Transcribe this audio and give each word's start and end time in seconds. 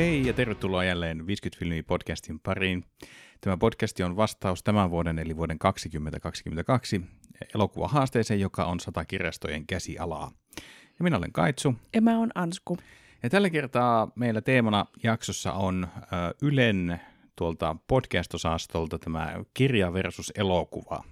Hei 0.00 0.26
ja 0.26 0.32
tervetuloa 0.32 0.84
jälleen 0.84 1.26
50 1.26 1.58
filmiä 1.58 1.82
podcastin 1.82 2.40
pariin. 2.40 2.84
Tämä 3.40 3.56
podcast 3.56 4.00
on 4.00 4.16
vastaus 4.16 4.62
tämän 4.62 4.90
vuoden 4.90 5.18
eli 5.18 5.36
vuoden 5.36 5.58
2022 5.58 7.00
elokuvahaasteeseen, 7.54 8.40
joka 8.40 8.64
on 8.64 8.80
sata 8.80 9.04
kirjastojen 9.04 9.66
käsialaa. 9.66 10.32
Ja 10.98 11.02
minä 11.02 11.16
olen 11.16 11.32
Kaitsu. 11.32 11.74
Ja 11.94 12.02
mä 12.02 12.18
oon 12.18 12.30
Ansku. 12.34 12.78
Ja 13.22 13.30
tällä 13.30 13.50
kertaa 13.50 14.12
meillä 14.14 14.40
teemana 14.40 14.86
jaksossa 15.02 15.52
on 15.52 15.88
äh, 15.94 15.98
Ylen 16.42 17.00
tuolta 17.36 17.76
podcast-osastolta 17.88 18.98
tämä 18.98 19.44
kirja 19.54 19.92
versus 19.92 20.32
elokuva. 20.34 21.04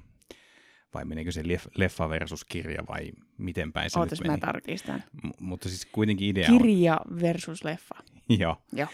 Vai 0.95 1.05
menikö 1.05 1.33
se 1.33 1.43
leffa 1.77 2.09
versus 2.09 2.45
kirja 2.45 2.83
vai 2.89 3.13
miten 3.39 3.73
päin 3.73 3.91
se 3.91 3.99
Ootas, 3.99 4.21
nyt 4.21 4.29
meni? 4.29 4.41
mä 4.41 4.47
tarkistan. 4.47 5.03
M- 5.23 5.29
mutta 5.41 5.69
siis 5.69 5.87
kuitenkin 5.87 6.29
idea 6.29 6.49
on. 6.51 6.59
Kirja 6.59 7.01
versus 7.21 7.65
leffa. 7.65 7.95
Joo. 8.41 8.57
Joo. 8.73 8.89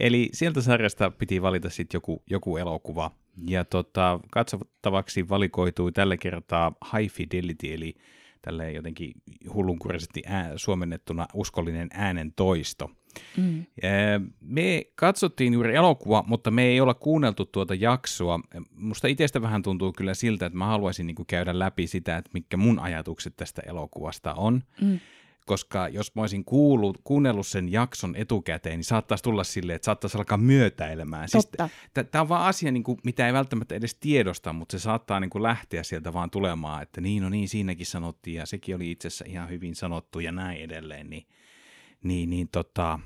Eli 0.00 0.28
sieltä 0.32 0.60
sarjasta 0.60 1.10
piti 1.10 1.42
valita 1.42 1.70
sitten 1.70 1.96
joku, 1.96 2.22
joku 2.30 2.56
elokuva. 2.56 3.10
Ja 3.48 3.64
tota, 3.64 4.20
katsottavaksi 4.30 5.28
valikoitui 5.28 5.92
tällä 5.92 6.16
kertaa 6.16 6.72
High 6.92 7.14
Fidelity, 7.14 7.74
eli 7.74 7.94
tälle 8.42 8.72
jotenkin 8.72 9.12
hullunkurisesti 9.54 10.22
ää, 10.26 10.52
suomennettuna 10.56 11.26
uskollinen 11.34 11.88
äänen 11.92 12.32
toisto. 12.32 12.90
Mm. 13.36 13.64
Me 14.40 14.84
katsottiin 14.94 15.52
juuri 15.52 15.74
elokuva, 15.74 16.24
mutta 16.26 16.50
me 16.50 16.64
ei 16.64 16.80
olla 16.80 16.94
kuunneltu 16.94 17.46
tuota 17.46 17.74
jaksoa. 17.74 18.40
Musta 18.70 19.08
itsestä 19.08 19.42
vähän 19.42 19.62
tuntuu 19.62 19.92
kyllä 19.92 20.14
siltä, 20.14 20.46
että 20.46 20.58
mä 20.58 20.66
haluaisin 20.66 21.06
niinku 21.06 21.24
käydä 21.24 21.58
läpi 21.58 21.86
sitä, 21.86 22.16
että 22.16 22.30
mitkä 22.34 22.56
mun 22.56 22.78
ajatukset 22.78 23.36
tästä 23.36 23.62
elokuvasta 23.66 24.34
on. 24.34 24.62
Mm. 24.80 25.00
Koska 25.48 25.88
jos 25.88 26.14
mä 26.14 26.22
olisin 26.22 26.44
kuullut, 26.44 27.00
kuunnellut 27.04 27.46
sen 27.46 27.72
jakson 27.72 28.16
etukäteen, 28.16 28.76
niin 28.78 28.84
saattaisi 28.84 29.24
tulla 29.24 29.44
silleen, 29.44 29.76
että 29.76 29.86
saattaisi 29.86 30.18
alkaa 30.18 30.38
myötäilemään. 30.38 31.28
Siis. 31.28 31.50
Tämä 32.10 32.22
on 32.22 32.28
vaan 32.28 32.46
asia, 32.46 32.72
niin 32.72 32.82
kuin, 32.82 32.98
mitä 33.04 33.26
ei 33.26 33.32
välttämättä 33.32 33.74
edes 33.74 33.94
tiedosta, 33.94 34.52
mutta 34.52 34.78
se 34.78 34.82
saattaa 34.82 35.20
niin 35.20 35.30
kuin 35.30 35.42
lähteä 35.42 35.82
sieltä 35.82 36.12
vaan 36.12 36.30
tulemaan, 36.30 36.82
että 36.82 37.00
niin, 37.00 37.22
no 37.22 37.28
niin, 37.28 37.48
siinäkin 37.48 37.86
sanottiin 37.86 38.36
ja 38.36 38.46
sekin 38.46 38.76
oli 38.76 38.90
itse 38.90 39.08
asiassa 39.08 39.24
ihan 39.28 39.48
hyvin 39.48 39.74
sanottu 39.74 40.20
ja 40.20 40.32
näin 40.32 40.60
edelleen. 40.60 41.10
Niin, 41.10 41.26
niin, 42.02 42.30
niin 42.30 42.48
tota, 42.48 42.98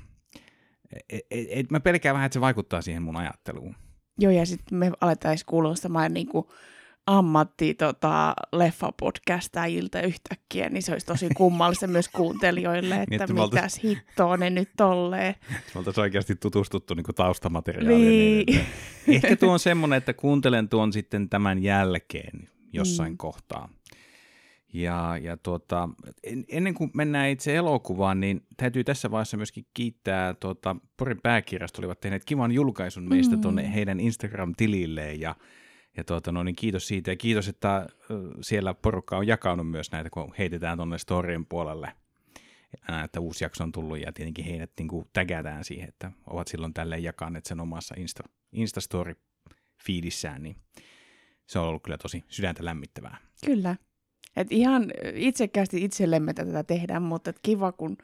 et, 1.09 1.25
et, 1.31 1.47
et 1.49 1.71
mä 1.71 1.79
pelkään 1.79 2.13
vähän, 2.13 2.25
että 2.25 2.33
se 2.33 2.41
vaikuttaa 2.41 2.81
siihen 2.81 3.03
mun 3.03 3.15
ajatteluun. 3.15 3.75
Joo, 4.19 4.31
ja 4.31 4.45
sitten 4.45 4.77
me 4.77 4.91
aletaan 5.01 5.37
kuulostamaan 5.45 6.13
niinku 6.13 6.51
ammatti 7.07 7.73
tota, 7.73 8.33
leffapodcastajilta 8.51 10.01
yhtäkkiä, 10.01 10.69
niin 10.69 10.83
se 10.83 10.91
olisi 10.91 11.05
tosi 11.05 11.29
kummallista 11.37 11.87
myös 11.87 12.07
kuuntelijoille, 12.09 12.95
että, 12.95 13.05
Niin, 13.09 13.21
että 13.21 13.33
me 13.33 13.41
oltais- 13.41 13.53
mitäs 13.63 13.83
hittoa 13.83 14.37
ne 14.37 14.49
nyt 14.49 14.69
tolleen. 14.77 15.35
Me 15.73 15.79
oltaisiin 15.79 16.01
oikeasti 16.01 16.35
tutustuttu 16.35 16.93
niin 16.93 17.03
kuin 17.03 17.15
taustamateriaaliin. 17.15 17.99
Niin. 17.99 18.41
edelleen. 18.49 18.67
Ehkä 19.07 19.35
tuo 19.35 19.51
on 19.53 19.59
semmoinen, 19.59 19.97
että 19.97 20.13
kuuntelen 20.13 20.69
tuon 20.69 20.93
sitten 20.93 21.29
tämän 21.29 21.63
jälkeen 21.63 22.49
jossain 22.73 23.11
Mm. 23.13 23.17
kohtaa. 23.17 23.69
Ja, 24.73 25.17
ja 25.21 25.37
tuota, 25.37 25.89
en, 26.23 26.45
ennen 26.47 26.73
kuin 26.73 26.91
mennään 26.93 27.29
itse 27.29 27.55
elokuvaan, 27.55 28.19
niin 28.19 28.45
täytyy 28.57 28.83
tässä 28.83 29.11
vaiheessa 29.11 29.37
myöskin 29.37 29.65
kiittää, 29.73 30.33
tuota, 30.33 30.75
Porin 30.97 31.21
pääkirjasto 31.23 31.81
olivat 31.81 31.99
tehneet 31.99 32.25
kivan 32.25 32.51
julkaisun 32.51 33.09
meistä 33.09 33.35
Mm. 33.35 33.41
tuonne 33.41 33.73
heidän 33.73 33.99
Instagram-tililleen 33.99 35.19
ja, 35.19 35.35
ja 35.97 36.03
tuota, 36.03 36.31
no, 36.31 36.43
niin 36.43 36.55
kiitos 36.55 36.87
siitä 36.87 37.11
ja 37.11 37.15
kiitos, 37.15 37.47
että 37.47 37.87
siellä 38.41 38.73
porukka 38.73 39.17
on 39.17 39.27
jakanut 39.27 39.71
myös 39.71 39.91
näitä, 39.91 40.09
kun 40.09 40.33
heitetään 40.37 40.77
tuonne 40.77 40.97
storien 40.97 41.45
puolelle 41.45 41.93
aina, 42.87 43.03
että 43.03 43.19
uusi 43.19 43.43
jakso 43.43 43.63
on 43.63 43.71
tullut 43.71 43.99
ja 43.99 44.13
tietenkin 44.13 44.45
heidät 44.45 44.71
niin 44.79 44.87
kuin 44.87 45.09
tägätään 45.13 45.63
siihen, 45.63 45.89
että 45.89 46.11
ovat 46.27 46.47
silloin 46.47 46.73
tälleen 46.73 47.03
jakaneet 47.03 47.45
sen 47.45 47.59
omassa 47.59 47.95
Insta, 47.97 48.23
Instastory-fiidissään, 48.51 50.43
niin 50.43 50.55
se 51.47 51.59
on 51.59 51.67
ollut 51.67 51.83
kyllä 51.83 51.97
tosi 51.97 52.23
sydäntä 52.27 52.65
lämmittävää. 52.65 53.17
Kyllä. 53.45 53.75
Et 54.35 54.51
ihan 54.51 54.91
itsekkäästi 55.13 55.83
itsellemme 55.83 56.33
tätä 56.33 56.63
tehdään, 56.63 57.03
mutta 57.03 57.29
et 57.29 57.39
kiva, 57.41 57.71
kun 57.71 57.97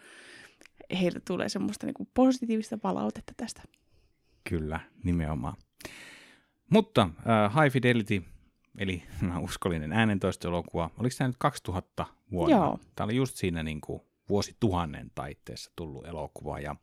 heiltä 1.01 1.19
tulee 1.27 1.49
semmoista 1.49 1.85
niinku 1.85 2.07
positiivista 2.13 2.77
palautetta 2.77 3.33
tästä. 3.37 3.61
Kyllä, 4.49 4.79
nimenomaan. 5.03 5.55
Mutta 6.69 7.01
äh, 7.01 7.63
High 7.63 7.73
Fidelity, 7.73 8.23
eli 8.77 9.03
uskollinen 9.39 9.93
äänentoisto-elokuva, 9.93 10.89
oliko 10.99 11.15
tämä 11.17 11.27
nyt 11.27 11.37
2000 11.39 12.05
vuonna? 12.31 12.55
Joo. 12.57 12.79
Tämä 12.95 13.05
oli 13.05 13.15
just 13.15 13.35
siinä 13.37 13.63
niin 13.63 13.81
kuin 13.81 14.01
vuosituhannen 14.29 15.11
taitteessa 15.15 15.71
tullut 15.75 16.07
elokuva. 16.07 16.59
Ja, 16.59 16.75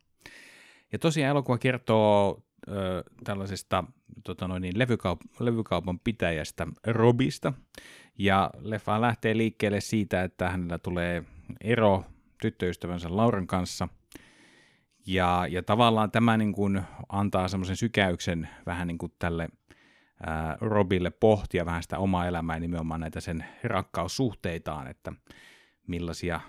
ja 0.93 0.99
tosiaan 0.99 1.31
elokuva 1.31 1.59
kertoo 1.59 2.43
ö, 2.69 3.05
tällaisesta 3.25 3.85
tota 4.25 4.49
noin, 4.49 4.63
niin 4.63 4.75
levykaup- 4.77 5.37
levykaupan 5.41 5.99
pitäjästä 5.99 6.67
Robista. 6.87 7.53
Ja 8.19 8.51
leffa 8.61 9.01
lähtee 9.01 9.37
liikkeelle 9.37 9.81
siitä, 9.81 10.23
että 10.23 10.51
hänellä 10.51 10.79
tulee 10.79 11.25
ero 11.61 12.05
tyttöystävänsä 12.41 13.17
Lauran 13.17 13.47
kanssa. 13.47 13.89
Ja, 15.07 15.47
ja 15.51 15.63
tavallaan 15.63 16.11
tämä 16.11 16.37
niin 16.37 16.53
kuin 16.53 16.83
antaa 17.09 17.49
semmoisen 17.49 17.77
sykäyksen 17.77 18.49
vähän 18.67 18.87
niin 18.87 18.99
kuin 18.99 19.13
tälle 19.19 19.49
Robille 20.61 21.11
pohtia 21.11 21.67
vähän 21.67 21.83
sitä 21.83 21.99
omaa 21.99 22.27
elämää 22.27 22.57
ja 22.57 22.61
nimenomaan 22.61 23.01
näitä 23.01 23.21
sen 23.21 23.45
rakkaussuhteitaan, 23.65 24.87
että 24.87 25.13
millaisia 25.87 26.41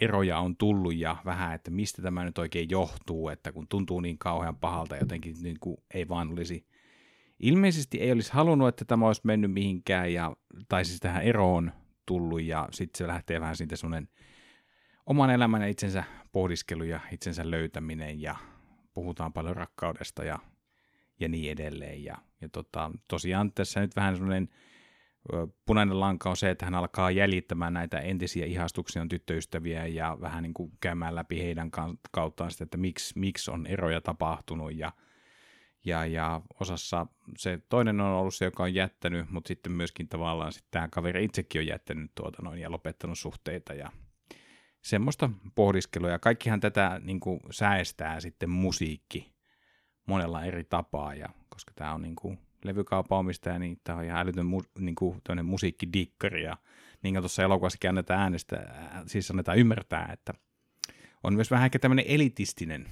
eroja 0.00 0.38
on 0.38 0.56
tullut 0.56 0.96
ja 0.96 1.16
vähän, 1.24 1.54
että 1.54 1.70
mistä 1.70 2.02
tämä 2.02 2.24
nyt 2.24 2.38
oikein 2.38 2.70
johtuu, 2.70 3.28
että 3.28 3.52
kun 3.52 3.68
tuntuu 3.68 4.00
niin 4.00 4.18
kauhean 4.18 4.56
pahalta 4.56 4.96
jotenkin 4.96 5.34
niin 5.42 5.56
kuin 5.60 5.76
ei 5.94 6.08
vaan 6.08 6.32
olisi, 6.32 6.66
ilmeisesti 7.40 8.00
ei 8.00 8.12
olisi 8.12 8.32
halunnut, 8.32 8.68
että 8.68 8.84
tämä 8.84 9.06
olisi 9.06 9.20
mennyt 9.24 9.52
mihinkään, 9.52 10.12
ja, 10.12 10.36
tai 10.68 10.84
siis 10.84 11.00
tähän 11.00 11.22
eroon 11.22 11.72
tullut, 12.06 12.42
ja 12.42 12.68
sitten 12.72 12.98
se 12.98 13.06
lähtee 13.06 13.40
vähän 13.40 13.56
siitä 13.56 13.76
semmoinen 13.76 14.08
oman 15.06 15.30
elämän 15.30 15.62
ja 15.62 15.68
itsensä 15.68 16.04
pohdiskelu 16.32 16.84
ja 16.84 17.00
itsensä 17.12 17.50
löytäminen, 17.50 18.20
ja 18.22 18.36
puhutaan 18.94 19.32
paljon 19.32 19.56
rakkaudesta 19.56 20.24
ja, 20.24 20.38
ja 21.20 21.28
niin 21.28 21.52
edelleen, 21.52 22.04
ja, 22.04 22.16
ja 22.40 22.48
tota, 22.48 22.90
tosiaan 23.08 23.52
tässä 23.52 23.80
nyt 23.80 23.96
vähän 23.96 24.16
semmoinen 24.16 24.48
punainen 25.66 26.00
lanka 26.00 26.30
on 26.30 26.36
se, 26.36 26.50
että 26.50 26.64
hän 26.64 26.74
alkaa 26.74 27.10
jäljittämään 27.10 27.72
näitä 27.72 28.00
entisiä 28.00 28.46
ihastuksia 28.46 29.06
tyttöystäviä 29.08 29.86
ja 29.86 30.16
vähän 30.20 30.42
niin 30.42 30.54
kuin 30.54 30.72
käymään 30.80 31.14
läpi 31.14 31.38
heidän 31.38 31.70
kauttaan 32.10 32.50
sitä, 32.50 32.64
että 32.64 32.76
miksi, 32.76 33.18
miksi 33.18 33.50
on 33.50 33.66
eroja 33.66 34.00
tapahtunut. 34.00 34.76
Ja, 34.76 34.92
ja, 35.84 36.06
ja 36.06 36.40
osassa 36.60 37.06
se 37.38 37.58
toinen 37.68 38.00
on 38.00 38.12
ollut 38.12 38.34
se, 38.34 38.44
joka 38.44 38.62
on 38.62 38.74
jättänyt, 38.74 39.30
mutta 39.30 39.48
sitten 39.48 39.72
myöskin 39.72 40.08
tavallaan 40.08 40.52
sitten 40.52 40.70
tämä 40.70 40.88
kaveri 40.88 41.24
itsekin 41.24 41.60
on 41.60 41.66
jättänyt 41.66 42.10
tuota 42.14 42.42
noin 42.42 42.60
ja 42.60 42.70
lopettanut 42.70 43.18
suhteita 43.18 43.74
ja 43.74 43.92
semmoista 44.82 45.30
pohdiskelua. 45.54 46.10
Ja 46.10 46.18
kaikkihan 46.18 46.60
tätä 46.60 47.00
niin 47.04 47.20
kuin 47.20 47.40
säestää 47.50 48.20
sitten 48.20 48.50
musiikki 48.50 49.35
monella 50.06 50.44
eri 50.44 50.64
tapaa 50.64 51.14
ja 51.14 51.28
koska 51.48 51.72
tämä 51.76 51.94
on 51.94 52.02
niin 52.02 52.16
kuin 52.16 52.38
levykaupan 52.64 53.18
omistaja, 53.18 53.58
niin 53.58 53.80
tämä 53.84 53.98
on 53.98 54.04
ihan 54.04 54.20
älytön 54.20 54.46
mu, 54.46 54.62
niin 54.78 54.94
kuin 54.94 55.20
musiikkidikkari 55.42 56.44
ja 56.44 56.56
niin 57.02 57.14
kuin 57.14 57.22
tuossa 57.22 57.42
elokuvassakin 57.42 57.88
annetaan 57.90 58.20
äänestä, 58.20 58.56
ää, 58.56 59.02
siis 59.06 59.30
annetaan 59.30 59.58
ymmärtää, 59.58 60.10
että 60.12 60.34
on 61.24 61.34
myös 61.34 61.50
vähän 61.50 61.64
ehkä 61.64 61.78
tämmöinen 61.78 62.04
elitistinen 62.08 62.86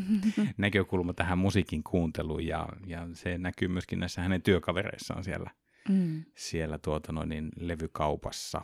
näkökulma 0.56 1.12
tähän 1.12 1.38
musiikin 1.38 1.82
kuunteluun 1.82 2.46
ja, 2.46 2.68
ja 2.86 3.08
se 3.12 3.38
näkyy 3.38 3.68
myöskin 3.68 4.00
näissä 4.00 4.22
hänen 4.22 4.42
työkavereissaan 4.42 5.24
siellä, 5.24 5.50
Mm. 5.88 6.24
siellä 6.34 6.78
tuota 6.78 7.12
noin, 7.12 7.28
niin 7.28 7.48
levykaupassa. 7.60 8.62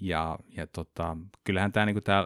Ja, 0.00 0.38
ja 0.48 0.66
tota, 0.66 1.16
kyllähän 1.44 1.72
tämä 1.72 1.86
niinku 1.86 2.00
tää 2.00 2.24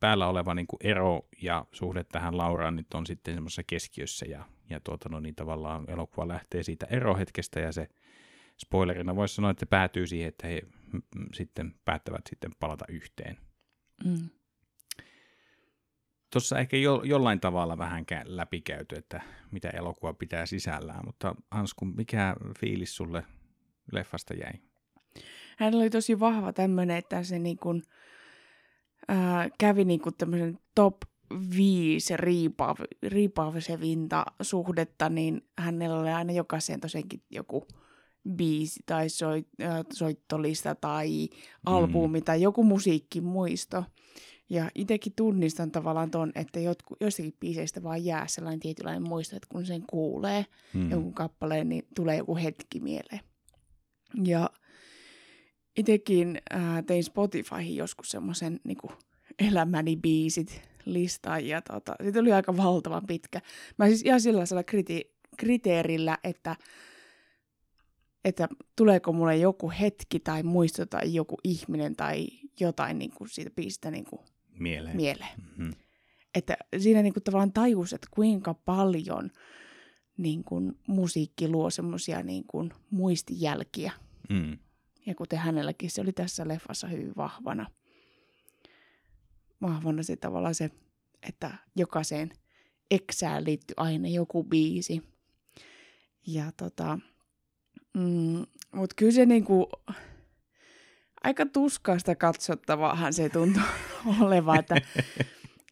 päällä 0.00 0.26
oleva 0.26 0.54
niinku 0.54 0.76
ero 0.80 1.28
ja 1.42 1.66
suhde 1.72 2.04
tähän 2.04 2.36
Lauraan 2.36 2.76
nyt 2.76 2.94
on 2.94 3.06
sitten 3.06 3.34
semmoisessa 3.34 3.62
keskiössä 3.66 4.26
ja, 4.26 4.44
ja 4.70 4.80
tuota, 4.80 5.08
no 5.08 5.20
niin 5.20 5.34
tavallaan 5.34 5.90
elokuva 5.90 6.28
lähtee 6.28 6.62
siitä 6.62 6.86
erohetkestä 6.90 7.60
ja 7.60 7.72
se 7.72 7.88
spoilerina 8.58 9.16
voisi 9.16 9.34
sanoa, 9.34 9.50
että 9.50 9.66
päätyy 9.66 10.06
siihen, 10.06 10.28
että 10.28 10.46
he 10.46 10.62
sitten 11.34 11.74
päättävät 11.84 12.26
sitten 12.28 12.50
palata 12.60 12.84
yhteen. 12.88 13.38
Mm. 14.04 14.28
Tuossa 16.32 16.58
ehkä 16.58 16.76
jo, 16.76 17.02
jollain 17.04 17.40
tavalla 17.40 17.78
vähän 17.78 18.04
kä- 18.12 18.24
läpikäyty, 18.24 18.96
että 18.96 19.20
mitä 19.50 19.70
elokuva 19.70 20.12
pitää 20.12 20.46
sisällään, 20.46 21.06
mutta 21.06 21.34
Ansku, 21.50 21.84
mikä 21.84 22.36
fiilis 22.60 22.96
sulle 22.96 23.24
leffasta 23.92 24.34
jäi? 24.34 24.52
Hänellä 25.58 25.82
oli 25.82 25.90
tosi 25.90 26.20
vahva 26.20 26.52
tämmöinen, 26.52 26.96
että 26.96 27.22
se 27.22 27.38
niin 27.38 27.56
kuin, 27.56 27.82
ää, 29.08 29.48
kävi 29.58 29.84
niin 29.84 30.00
kuin 30.00 30.14
tämmöisen 30.18 30.58
top 30.74 30.96
5 31.56 32.16
riipaav, 32.16 32.76
riipaavisevinta 33.02 34.24
suhdetta, 34.42 35.08
niin 35.08 35.42
hänellä 35.58 36.00
oli 36.00 36.10
aina 36.10 36.32
jokaiseen 36.32 36.80
tosiaankin 36.80 37.22
joku 37.30 37.66
biisi 38.36 38.80
tai 38.86 39.08
soit, 39.08 39.46
soittolista 39.92 40.74
tai 40.74 41.28
albumi 41.66 42.20
tai 42.22 42.42
joku 42.42 42.64
musiikkimuisto. 42.64 43.84
Ja 44.50 44.70
itsekin 44.74 45.12
tunnistan 45.16 45.70
tavallaan 45.70 46.10
ton, 46.10 46.32
että 46.34 46.60
jotku, 46.60 46.96
jostakin 47.00 47.34
biiseistä 47.40 47.82
vaan 47.82 48.04
jää 48.04 48.26
sellainen 48.26 48.60
tietynlainen 48.60 49.08
muisto, 49.08 49.36
että 49.36 49.48
kun 49.52 49.66
sen 49.66 49.82
kuulee 49.90 50.46
mm. 50.74 50.90
jonkun 50.90 51.14
kappaleen, 51.14 51.68
niin 51.68 51.86
tulee 51.96 52.16
joku 52.16 52.36
hetki 52.36 52.80
mieleen. 52.80 53.20
Ja 54.24 54.50
itsekin 55.76 56.38
äh, 56.54 56.84
tein 56.86 57.04
Spotifyhin 57.04 57.76
joskus 57.76 58.10
semmoisen 58.10 58.60
niin 58.64 58.78
elämäni 59.38 59.96
biisit 59.96 60.62
listaan 60.84 61.46
ja 61.46 61.62
tota, 61.62 61.94
siitä 62.02 62.20
oli 62.20 62.32
aika 62.32 62.56
valtavan 62.56 63.06
pitkä. 63.06 63.40
Mä 63.78 63.86
siis 63.86 64.02
ihan 64.02 64.20
sellaisella 64.20 64.62
kriti- 64.62 65.20
kriteerillä, 65.36 66.18
että, 66.24 66.56
että 68.24 68.48
tuleeko 68.76 69.12
mulle 69.12 69.36
joku 69.36 69.70
hetki 69.80 70.20
tai 70.20 70.42
muisto 70.42 70.86
tai 70.86 71.14
joku 71.14 71.36
ihminen 71.44 71.96
tai 71.96 72.26
jotain 72.60 72.98
niin 72.98 73.12
kuin 73.14 73.30
siitä 73.30 73.50
biisistä 73.50 73.90
niin 73.90 74.04
kuin 74.04 74.22
mieleen. 74.58 74.96
mieleen. 74.96 75.38
Mm-hmm. 75.38 75.70
Että 76.34 76.56
siinä 76.78 77.02
niin 77.02 77.12
kuin 77.12 77.24
tavallaan 77.24 77.52
tajus, 77.52 77.92
että 77.92 78.08
kuinka 78.10 78.54
paljon 78.54 79.30
niin 80.16 80.44
kuin 80.44 80.78
musiikki 80.86 81.48
luo 81.48 81.70
semmoisia 81.70 82.22
niin 82.22 82.44
kuin 82.46 82.70
muistijälkiä. 82.90 83.92
Mm. 84.28 84.58
Ja 85.06 85.14
kuten 85.14 85.38
hänelläkin 85.38 85.90
se 85.90 86.00
oli 86.00 86.12
tässä 86.12 86.48
leffassa 86.48 86.86
hyvin 86.86 87.12
vahvana. 87.16 87.66
Vahvana 89.62 90.02
se 90.02 90.16
tavallaan 90.16 90.54
se, 90.54 90.70
että 91.28 91.54
jokaiseen 91.76 92.30
eksään 92.90 93.44
liittyy 93.44 93.74
aina 93.76 94.08
joku 94.08 94.44
biisi. 94.44 95.02
Ja 96.26 96.52
tota, 96.56 96.98
mm, 97.94 98.46
mutta 98.72 98.94
kyllä 98.96 99.12
se 99.12 99.26
niinku, 99.26 99.68
aika 101.24 101.46
tuskaista 101.46 102.14
katsottavaahan 102.14 103.12
se 103.12 103.28
tuntuu 103.28 103.62
olevan, 104.20 104.58
että, 104.58 104.74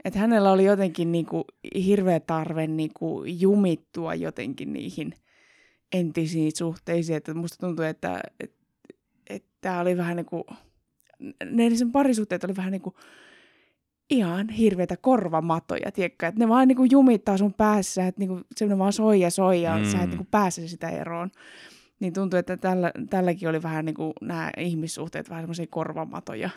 että 0.05 0.19
hänellä 0.19 0.53
oli 0.53 0.65
jotenkin 0.65 1.13
niinku 1.13 1.45
hirveä 1.75 2.21
tarve 2.21 2.67
niinku 2.67 3.25
jumittua 3.25 4.15
jotenkin 4.15 4.73
niihin 4.73 5.15
entisiin 5.93 6.53
suhteisiin, 6.57 7.17
että 7.17 7.35
musta 7.35 7.67
tuntuu, 7.67 7.85
että, 7.85 8.21
että, 8.41 8.58
että 9.29 9.81
oli 9.81 9.97
vähän 9.97 10.17
niin 10.17 10.27
kuin, 10.27 10.45
ne 11.45 11.77
sen 11.77 11.93
parisuhteet 11.93 12.45
oli 12.45 12.57
vähän 12.57 12.73
niin 12.73 12.83
kuin 12.83 12.95
ihan 14.11 14.49
hirveitä 14.49 14.97
korvamatoja, 14.97 15.93
tiedätkö? 15.93 16.27
Että 16.27 16.41
ne 16.41 16.49
vaan 16.49 16.69
niin 16.69 16.77
kuin 16.77 16.91
jumittaa 16.91 17.37
sun 17.37 17.55
päässä, 17.55 18.07
että 18.07 18.19
niin 18.19 18.29
kuin, 18.29 18.45
se 18.57 18.79
vaan 18.79 18.93
soi 18.93 19.21
ja 19.21 19.31
soi 19.31 19.63
ja 19.63 19.79
mm. 19.79 19.85
sä 19.85 20.03
et 20.03 20.09
niin 20.09 20.17
kuin 20.17 20.29
pääse 20.31 20.69
sitä 20.69 20.89
eroon. 20.89 21.31
Niin 22.01 22.13
tuntuu, 22.13 22.39
että 22.39 22.57
tällä, 22.57 22.93
tälläkin 23.11 23.49
oli 23.49 23.63
vähän 23.63 23.85
niin 23.85 23.95
kuin 23.95 24.13
nämä 24.21 24.51
ihmissuhteet 24.57 25.31
vähän 25.31 25.43
semmoisia 25.43 25.67
korvamatoja. 25.71 26.51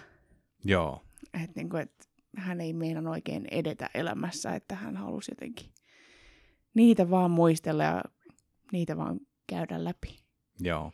Joo. 0.66 1.02
Että 1.34 1.52
niin 1.56 1.70
kuin, 1.70 1.82
että 1.82 2.06
hän 2.38 2.62
ei 2.62 2.74
meidän 2.74 3.08
oikein 3.08 3.48
edetä 3.52 3.90
elämässä, 3.94 4.56
että 4.56 4.76
hän 4.76 4.98
halusi 4.98 5.32
jotenkin 5.32 5.68
niitä 6.74 7.10
vaan 7.10 7.32
muistella 7.32 7.84
ja 7.84 8.04
niitä 8.72 8.98
vaan 8.98 9.20
käydä 9.48 9.84
läpi. 9.84 10.20
Joo. 10.60 10.92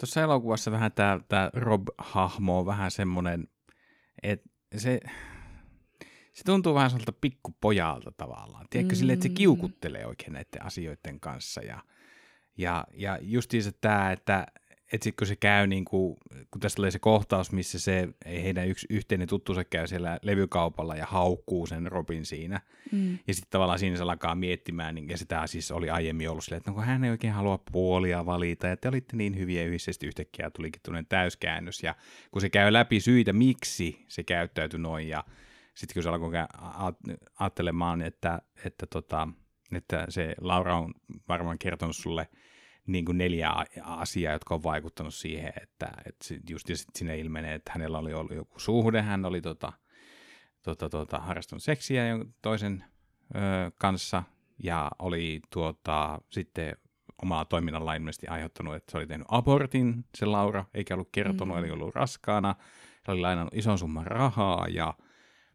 Tuossa 0.00 0.22
elokuvassa 0.22 0.70
vähän 0.70 0.92
tämä, 0.92 1.20
tämä 1.28 1.50
Rob-hahmo 1.54 2.58
on 2.58 2.66
vähän 2.66 2.90
semmoinen, 2.90 3.48
että 4.22 4.48
se, 4.76 5.00
se 6.32 6.44
tuntuu 6.44 6.74
vähän 6.74 6.90
sellaista 6.90 7.12
pikkupojalta 7.20 8.12
tavallaan. 8.16 8.66
Tiedätkö, 8.70 8.94
mm. 8.94 8.98
sille, 8.98 9.12
että 9.12 9.22
se 9.22 9.28
kiukuttelee 9.28 10.06
oikein 10.06 10.32
näiden 10.32 10.62
asioiden 10.64 11.20
kanssa. 11.20 11.60
Ja, 11.60 11.80
ja, 12.58 12.86
ja 12.92 13.18
justiinsa 13.22 13.72
tämä, 13.80 14.12
että, 14.12 14.46
että 14.94 15.04
sitten 15.04 15.16
kun 15.18 15.26
se 15.26 15.36
käy, 15.36 15.66
niin 15.66 15.84
kuin, 15.84 16.16
kun 16.50 16.60
tässä 16.60 16.76
tulee 16.76 16.90
se 16.90 16.98
kohtaus, 16.98 17.52
missä 17.52 17.78
se 17.78 18.08
heidän 18.26 18.68
yksi 18.68 18.86
yhteinen 18.90 19.28
tuttusa 19.28 19.64
käy 19.64 19.86
siellä 19.86 20.18
levykaupalla 20.22 20.96
ja 20.96 21.06
haukkuu 21.06 21.66
sen 21.66 21.92
Robin 21.92 22.26
siinä. 22.26 22.60
Mm. 22.92 23.18
Ja 23.26 23.34
sitten 23.34 23.50
tavallaan 23.50 23.78
siinä 23.78 23.96
se 23.96 24.02
alkaa 24.02 24.34
miettimään, 24.34 24.94
niin, 24.94 25.08
ja 25.08 25.18
sitä 25.18 25.46
siis 25.46 25.70
oli 25.70 25.90
aiemmin 25.90 26.30
ollut 26.30 26.44
silleen, 26.44 26.58
että 26.58 26.70
no 26.70 26.74
kun 26.74 26.84
hän 26.84 27.04
ei 27.04 27.10
oikein 27.10 27.32
halua 27.32 27.58
puolia 27.72 28.26
valita, 28.26 28.66
ja 28.66 28.76
te 28.76 28.88
olitte 28.88 29.16
niin 29.16 29.38
hyviä 29.38 29.64
yhdessä, 29.64 29.92
sitten 29.92 30.06
yhtäkkiä 30.06 30.50
tulikin 30.50 30.82
tuollainen 30.82 31.08
täyskäännös. 31.08 31.82
Ja 31.82 31.94
kun 32.30 32.40
se 32.40 32.50
käy 32.50 32.72
läpi 32.72 33.00
syitä, 33.00 33.32
miksi 33.32 34.04
se 34.08 34.22
käyttäytyi 34.22 34.80
noin, 34.80 35.08
ja 35.08 35.24
sitten 35.74 35.94
kun 35.94 36.02
se 36.02 36.08
alkoi 36.08 36.32
ajattelemaan, 37.38 38.02
että, 38.02 38.42
että, 38.64 38.86
tota, 38.86 39.28
että 39.72 40.06
se 40.08 40.34
Laura 40.40 40.78
on 40.78 40.94
varmaan 41.28 41.58
kertonut 41.58 41.96
sulle– 41.96 42.28
niin 42.86 43.04
kuin 43.04 43.18
neljä 43.18 43.50
asiaa, 43.82 44.32
jotka 44.32 44.54
on 44.54 44.62
vaikuttanut 44.62 45.14
siihen, 45.14 45.52
että, 45.62 45.92
että 46.06 46.24
just 46.50 46.68
ja 46.68 46.76
sit 46.76 46.88
sinne 46.96 47.18
ilmenee, 47.18 47.54
että 47.54 47.72
hänellä 47.74 47.98
oli 47.98 48.14
ollut 48.14 48.34
joku 48.34 48.58
suhde, 48.58 49.02
hän 49.02 49.24
oli 49.24 49.40
tota, 49.40 49.72
tota, 50.62 50.88
tota, 50.88 51.18
harrastanut 51.18 51.62
seksiä 51.62 52.04
toisen 52.42 52.84
ö, 53.34 53.38
kanssa 53.78 54.22
ja 54.62 54.90
oli 54.98 55.40
tuota, 55.50 56.18
sitten 56.30 56.76
omalla 57.22 57.44
toiminnalla 57.44 57.94
ilmeisesti 57.94 58.26
aiheuttanut, 58.28 58.74
että 58.74 58.92
se 58.92 58.98
oli 58.98 59.06
tehnyt 59.06 59.26
abortin, 59.30 60.04
se 60.14 60.26
Laura, 60.26 60.64
eikä 60.74 60.94
ollut 60.94 61.08
kertonut, 61.12 61.56
mm. 61.56 61.64
eli 61.64 61.72
ollut 61.72 61.94
raskaana. 61.94 62.54
Se 63.04 63.12
oli 63.12 63.20
lainannut 63.20 63.54
ison 63.54 63.78
summan 63.78 64.06
rahaa 64.06 64.66
ja 64.68 64.94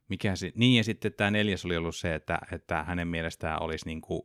mikä 0.10 0.36
se, 0.36 0.52
niin 0.56 0.78
ja 0.78 0.84
sitten 0.84 1.14
tämä 1.14 1.32
neljäs 1.32 1.66
oli 1.66 1.78
ollut 1.78 1.96
se, 1.96 2.16
että, 2.16 2.40
että 2.52 2.84
hänen 2.84 3.08
mielestään 3.08 3.62
olisi 3.62 3.86
niin 3.86 4.02
kuin, 4.02 4.22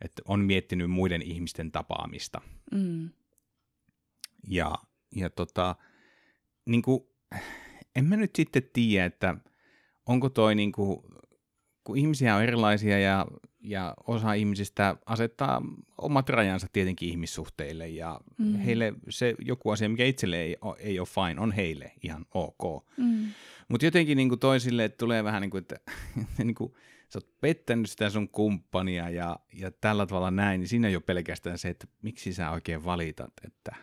että 0.00 0.22
on 0.28 0.40
miettinyt 0.40 0.90
muiden 0.90 1.22
ihmisten 1.22 1.72
tapaamista. 1.72 2.40
Mm. 2.72 3.10
Ja, 4.48 4.74
ja 5.16 5.30
tota, 5.30 5.76
niin 6.66 6.82
kuin, 6.82 7.00
en 7.96 8.04
mä 8.04 8.16
nyt 8.16 8.36
sitten 8.36 8.70
tiedä, 8.72 9.04
että 9.04 9.36
onko 10.06 10.28
toi 10.28 10.54
niin 10.54 10.72
kuin, 10.72 11.00
kun 11.84 11.98
ihmisiä 11.98 12.36
on 12.36 12.42
erilaisia 12.42 12.98
ja, 12.98 13.26
ja 13.60 13.94
osa 14.06 14.32
ihmisistä 14.32 14.96
asettaa 15.06 15.62
omat 15.98 16.28
rajansa 16.28 16.66
tietenkin 16.72 17.08
ihmissuhteille 17.08 17.88
ja 17.88 18.20
mm. 18.38 18.54
heille 18.54 18.94
se 19.08 19.34
joku 19.38 19.70
asia, 19.70 19.88
mikä 19.88 20.04
itselle 20.04 20.40
ei, 20.40 20.56
ei 20.78 20.98
ole 20.98 21.08
fine, 21.08 21.40
on 21.40 21.52
heille 21.52 21.92
ihan 22.02 22.26
ok. 22.34 22.86
Mm. 22.96 23.26
Mutta 23.68 23.86
jotenkin 23.86 24.16
niin 24.16 24.28
kuin 24.28 24.38
toisille 24.38 24.88
tulee 24.88 25.24
vähän 25.24 25.42
niin 25.42 25.50
kuin, 25.50 25.62
että 25.62 25.76
niin 26.44 26.54
kuin, 26.54 26.74
sä 27.08 27.18
oot 27.18 27.40
pettänyt 27.40 27.90
sitä 27.90 28.10
sun 28.10 28.28
kumppania 28.28 29.10
ja, 29.10 29.38
ja 29.52 29.70
tällä 29.70 30.06
tavalla 30.06 30.30
näin, 30.30 30.60
niin 30.60 30.68
siinä 30.68 30.88
jo 30.88 31.00
pelkästään 31.00 31.58
se, 31.58 31.68
että 31.68 31.86
miksi 32.02 32.32
sä 32.32 32.50
oikein 32.50 32.84
valitat, 32.84 33.32
että 33.44 33.74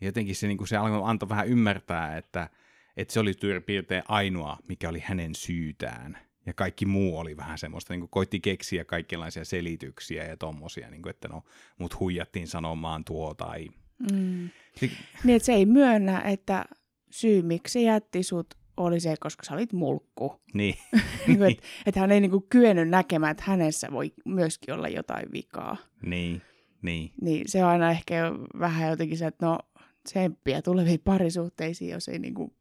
jotenkin 0.00 0.36
se, 0.36 0.46
niin 0.48 0.66
se 0.66 0.76
antoi 0.76 1.28
vähän 1.28 1.48
ymmärtää, 1.48 2.16
että, 2.16 2.50
että 2.96 3.14
se 3.14 3.20
oli 3.20 3.32
piirtein 3.66 4.02
ainoa, 4.08 4.58
mikä 4.68 4.88
oli 4.88 5.00
hänen 5.04 5.34
syytään. 5.34 6.18
Ja 6.46 6.54
kaikki 6.54 6.86
muu 6.86 7.18
oli 7.18 7.36
vähän 7.36 7.58
semmoista, 7.58 7.92
niin 7.92 8.00
kuin 8.00 8.10
koitti 8.10 8.40
keksiä 8.40 8.84
kaikenlaisia 8.84 9.44
selityksiä 9.44 10.24
ja 10.24 10.36
tommosia, 10.36 10.90
niin 10.90 11.02
kuin, 11.02 11.10
että 11.10 11.28
no, 11.28 11.42
mut 11.78 12.00
huijattiin 12.00 12.48
sanomaan 12.48 13.04
tuo 13.04 13.34
tai... 13.34 13.68
Mm. 14.12 14.50
Si- 14.76 14.92
niin, 15.24 15.36
että 15.36 15.46
se 15.46 15.52
ei 15.52 15.66
myönnä, 15.66 16.20
että 16.20 16.64
syy, 17.10 17.42
miksi 17.42 17.84
jätti 17.84 18.22
sut, 18.22 18.54
oli 18.76 19.00
se, 19.00 19.14
koska 19.20 19.44
sä 19.44 19.54
olit 19.54 19.72
mulkku. 19.72 20.40
Niin. 20.54 20.74
niin 21.26 21.42
että 21.42 21.62
et 21.86 21.96
hän 21.96 22.10
ei 22.10 22.20
niinku 22.20 22.46
kyennyt 22.48 22.88
näkemään, 22.88 23.30
että 23.30 23.44
hänessä 23.46 23.88
voi 23.92 24.12
myöskin 24.24 24.74
olla 24.74 24.88
jotain 24.88 25.32
vikaa. 25.32 25.76
Niin, 26.06 26.42
niin. 26.82 27.10
Niin 27.20 27.48
se 27.48 27.64
on 27.64 27.70
aina 27.70 27.90
ehkä 27.90 28.32
vähän 28.58 28.90
jotenkin 28.90 29.18
se, 29.18 29.26
että 29.26 29.46
no 29.46 29.58
tsemppiä 30.02 30.62
tuleviin 30.62 31.00
parisuhteisiin, 31.04 31.90
jos 31.90 32.08
ei 32.08 32.18
niinku 32.18 32.56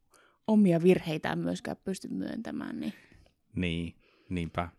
omia 0.48 0.84
virheitään 0.84 1.40
myöskään 1.40 1.78
pysty 1.84 2.08
myöntämään. 2.08 2.80
Niin, 2.80 2.94
niin 3.56 3.96
niinpä. 4.30 4.70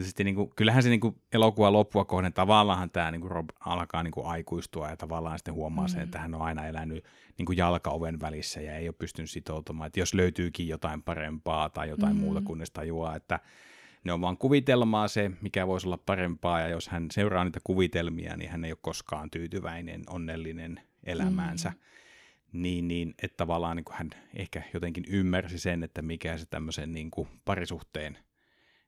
Sitten, 0.00 0.26
niin 0.26 0.34
kuin, 0.34 0.50
kyllähän 0.56 0.82
se 0.82 0.88
niin 0.88 1.00
kuin 1.00 1.16
elokuva 1.32 1.72
loppua 1.72 2.04
kohden 2.04 2.32
tavallaan 2.32 2.90
tämä 2.90 3.10
niin 3.10 3.20
kuin 3.20 3.30
Rob 3.30 3.48
alkaa 3.60 4.02
niin 4.02 4.12
kuin 4.12 4.26
aikuistua 4.26 4.90
ja 4.90 4.96
tavallaan 4.96 5.38
sitten 5.38 5.54
huomaa 5.54 5.84
mm. 5.84 5.88
sen, 5.88 6.02
että 6.02 6.18
hän 6.18 6.34
on 6.34 6.42
aina 6.42 6.66
elänyt 6.66 7.04
niin 7.38 7.46
kuin 7.46 7.56
jalkaoven 7.56 8.20
välissä 8.20 8.60
ja 8.60 8.76
ei 8.76 8.88
ole 8.88 8.94
pystynyt 8.98 9.30
sitoutumaan, 9.30 9.86
että 9.86 10.00
jos 10.00 10.14
löytyykin 10.14 10.68
jotain 10.68 11.02
parempaa 11.02 11.68
tai 11.68 11.88
jotain 11.88 12.16
mm. 12.16 12.20
muuta, 12.20 12.40
kunnes 12.40 12.70
tajuaa, 12.70 13.16
että 13.16 13.40
ne 14.04 14.12
on 14.12 14.20
vaan 14.20 14.36
kuvitelmaa 14.36 15.08
se, 15.08 15.30
mikä 15.40 15.66
voisi 15.66 15.88
olla 15.88 15.98
parempaa 15.98 16.60
ja 16.60 16.68
jos 16.68 16.88
hän 16.88 17.06
seuraa 17.10 17.44
niitä 17.44 17.60
kuvitelmia, 17.64 18.36
niin 18.36 18.50
hän 18.50 18.64
ei 18.64 18.72
ole 18.72 18.78
koskaan 18.82 19.30
tyytyväinen, 19.30 20.02
onnellinen 20.10 20.80
elämäänsä. 21.04 21.68
Mm. 21.68 22.62
Niin, 22.62 22.88
niin, 22.88 23.14
että 23.22 23.36
tavallaan 23.36 23.76
niin 23.76 23.84
kuin 23.84 23.96
hän 23.96 24.10
ehkä 24.36 24.62
jotenkin 24.74 25.04
ymmärsi 25.08 25.58
sen, 25.58 25.82
että 25.82 26.02
mikä 26.02 26.38
se 26.38 26.46
tämmöisen 26.46 26.92
niin 26.92 27.10
kuin 27.10 27.28
parisuhteen– 27.44 28.18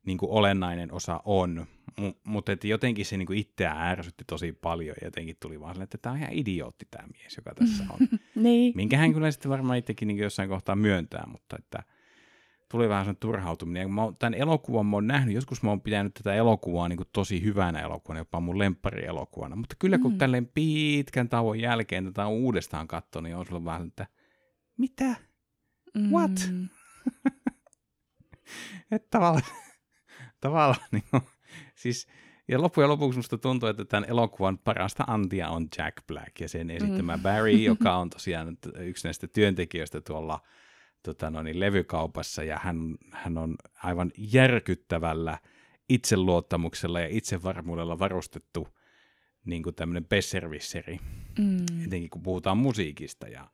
niin 0.07 0.19
kuin 0.19 0.31
olennainen 0.31 0.93
osa 0.93 1.21
on, 1.25 1.67
M- 2.01 2.31
mutta 2.31 2.53
että 2.53 2.67
jotenkin 2.67 3.07
se 3.07 3.17
niin 3.17 3.27
kuin 3.27 3.39
itseään 3.39 3.89
ärsytti 3.89 4.25
tosi 4.27 4.53
paljon 4.53 4.97
ja 5.01 5.07
jotenkin 5.07 5.37
tuli 5.41 5.61
vaan 5.61 5.83
että 5.83 5.99
tämä 5.99 6.13
on 6.13 6.19
ihan 6.19 6.33
idiootti 6.33 6.87
tämä 6.91 7.09
mies, 7.19 7.37
joka 7.37 7.55
tässä 7.55 7.85
on. 7.91 8.09
niin. 8.45 8.73
Minkä 8.77 8.99
hän 8.99 9.13
kyllä 9.13 9.31
sitten 9.31 9.51
varmaan 9.51 9.79
itsekin 9.79 10.09
niin 10.09 10.19
jossain 10.19 10.49
kohtaa 10.49 10.77
myöntää, 10.77 11.25
mutta 11.27 11.57
että 11.59 11.83
tuli 12.71 12.89
vähän 12.89 13.05
sen 13.05 13.17
turhautuminen. 13.17 13.81
Ja 13.81 13.89
mä 13.89 14.03
tämän 14.19 14.35
elokuvan 14.35 14.87
mä 14.87 14.97
oon 14.97 15.07
nähnyt, 15.07 15.35
joskus 15.35 15.63
mä 15.63 15.71
oon 15.71 15.81
pitänyt 15.81 16.15
tätä 16.15 16.35
elokuvaa 16.35 16.89
niin 16.89 16.97
kuin 16.97 17.09
tosi 17.13 17.43
hyvänä 17.43 17.81
elokuvana, 17.81 18.21
jopa 18.21 18.41
mun 18.41 18.57
elokuvana. 19.07 19.57
Mutta 19.57 19.77
kyllä 19.79 19.99
kun 19.99 20.13
mm. 20.13 20.19
tälleen 20.19 20.47
pitkän 20.47 21.29
tauon 21.29 21.61
jälkeen 21.61 22.05
tätä 22.05 22.27
on 22.27 22.33
uudestaan 22.33 22.89
katsonut, 22.89 23.25
niin 23.25 23.37
on 23.37 23.47
sulla 23.47 23.65
vähän, 23.65 23.87
että 23.87 24.07
mitä? 24.79 25.17
What? 26.11 26.51
Mm. 26.53 26.69
että 28.93 29.09
tavallaan, 29.11 29.43
tavallaan 30.41 30.81
niin 30.93 31.05
kuin, 31.11 31.23
siis, 31.75 32.07
ja 32.49 32.63
loppujen 32.63 32.91
lopuksi 32.91 33.19
musta 33.19 33.39
tuntuu, 33.39 33.69
että 33.69 33.85
tämän 33.85 34.11
elokuvan 34.11 34.59
parasta 34.59 35.05
antia 35.07 35.49
on 35.49 35.69
Jack 35.79 35.97
Black 36.07 36.41
ja 36.41 36.49
sen 36.49 36.71
esittämä 36.71 37.17
mm. 37.17 37.23
Barry, 37.23 37.51
joka 37.73 37.97
on 37.97 38.11
tosiaan 38.11 38.59
yksi 38.79 39.07
näistä 39.07 39.27
työntekijöistä 39.27 40.01
tuolla 40.01 40.41
tota 41.03 41.31
no 41.31 41.43
niin, 41.43 41.61
levykaupassa 41.61 42.45
ja 42.45 42.61
hän, 42.63 42.95
hän 43.11 43.39
on 43.39 43.57
aivan 43.83 44.11
järkyttävällä 44.19 45.39
itseluottamuksella 45.89 47.01
ja 47.01 47.09
itsevarmuudella 47.11 47.99
varustettu 47.99 48.69
niin 49.45 49.63
kuin 49.63 49.75
tämmöinen 49.75 50.05
besservisseri, 50.05 50.99
mm. 51.39 51.85
etenkin 51.85 52.11
kun 52.11 52.23
puhutaan 52.23 52.59
musiikista. 52.59 53.29
Ja, 53.29 53.51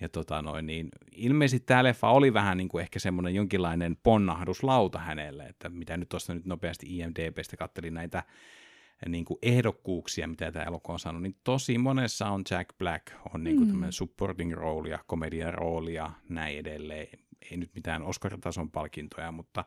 ja 0.00 0.08
tota 0.08 0.42
noin, 0.42 0.66
niin 0.66 0.88
ilmeisesti 1.16 1.66
tämä 1.66 1.84
leffa 1.84 2.08
oli 2.08 2.34
vähän 2.34 2.56
niin 2.56 2.68
kuin 2.68 2.82
ehkä 2.82 2.98
semmoinen 2.98 3.34
jonkinlainen 3.34 3.96
ponnahduslauta 4.02 4.98
hänelle, 4.98 5.44
että 5.44 5.68
mitä 5.68 5.96
nyt 5.96 6.08
tuosta 6.08 6.34
nyt 6.34 6.46
nopeasti 6.46 6.98
IMDBstä 6.98 7.56
kattelin 7.56 7.94
näitä 7.94 8.22
niin 9.08 9.24
kuin 9.24 9.38
ehdokkuuksia, 9.42 10.28
mitä 10.28 10.52
tämä 10.52 10.64
elokuva 10.64 10.92
on 10.92 10.98
saanut, 10.98 11.22
niin 11.22 11.36
tosi 11.44 11.78
monessa 11.78 12.28
on 12.28 12.42
Jack 12.50 12.68
Black, 12.78 13.06
on 13.34 13.44
niin 13.44 13.56
kuin 13.56 13.76
mm. 13.76 13.86
supporting 13.90 14.52
roolia, 14.52 14.98
komedian 15.06 15.54
roolia, 15.54 16.10
näin 16.28 16.58
edelleen. 16.58 17.08
Ei 17.50 17.56
nyt 17.56 17.70
mitään 17.74 18.02
Oscar-tason 18.02 18.70
palkintoja, 18.70 19.32
mutta 19.32 19.64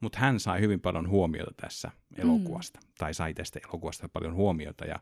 mutta 0.00 0.18
hän 0.18 0.40
sai 0.40 0.60
hyvin 0.60 0.80
paljon 0.80 1.08
huomiota 1.08 1.52
tässä 1.56 1.90
elokuvasta, 2.16 2.80
mm. 2.82 2.92
tai 2.98 3.14
sai 3.14 3.34
tästä 3.34 3.60
elokuvasta 3.64 4.08
paljon 4.08 4.34
huomiota, 4.34 4.84
ja 4.84 5.00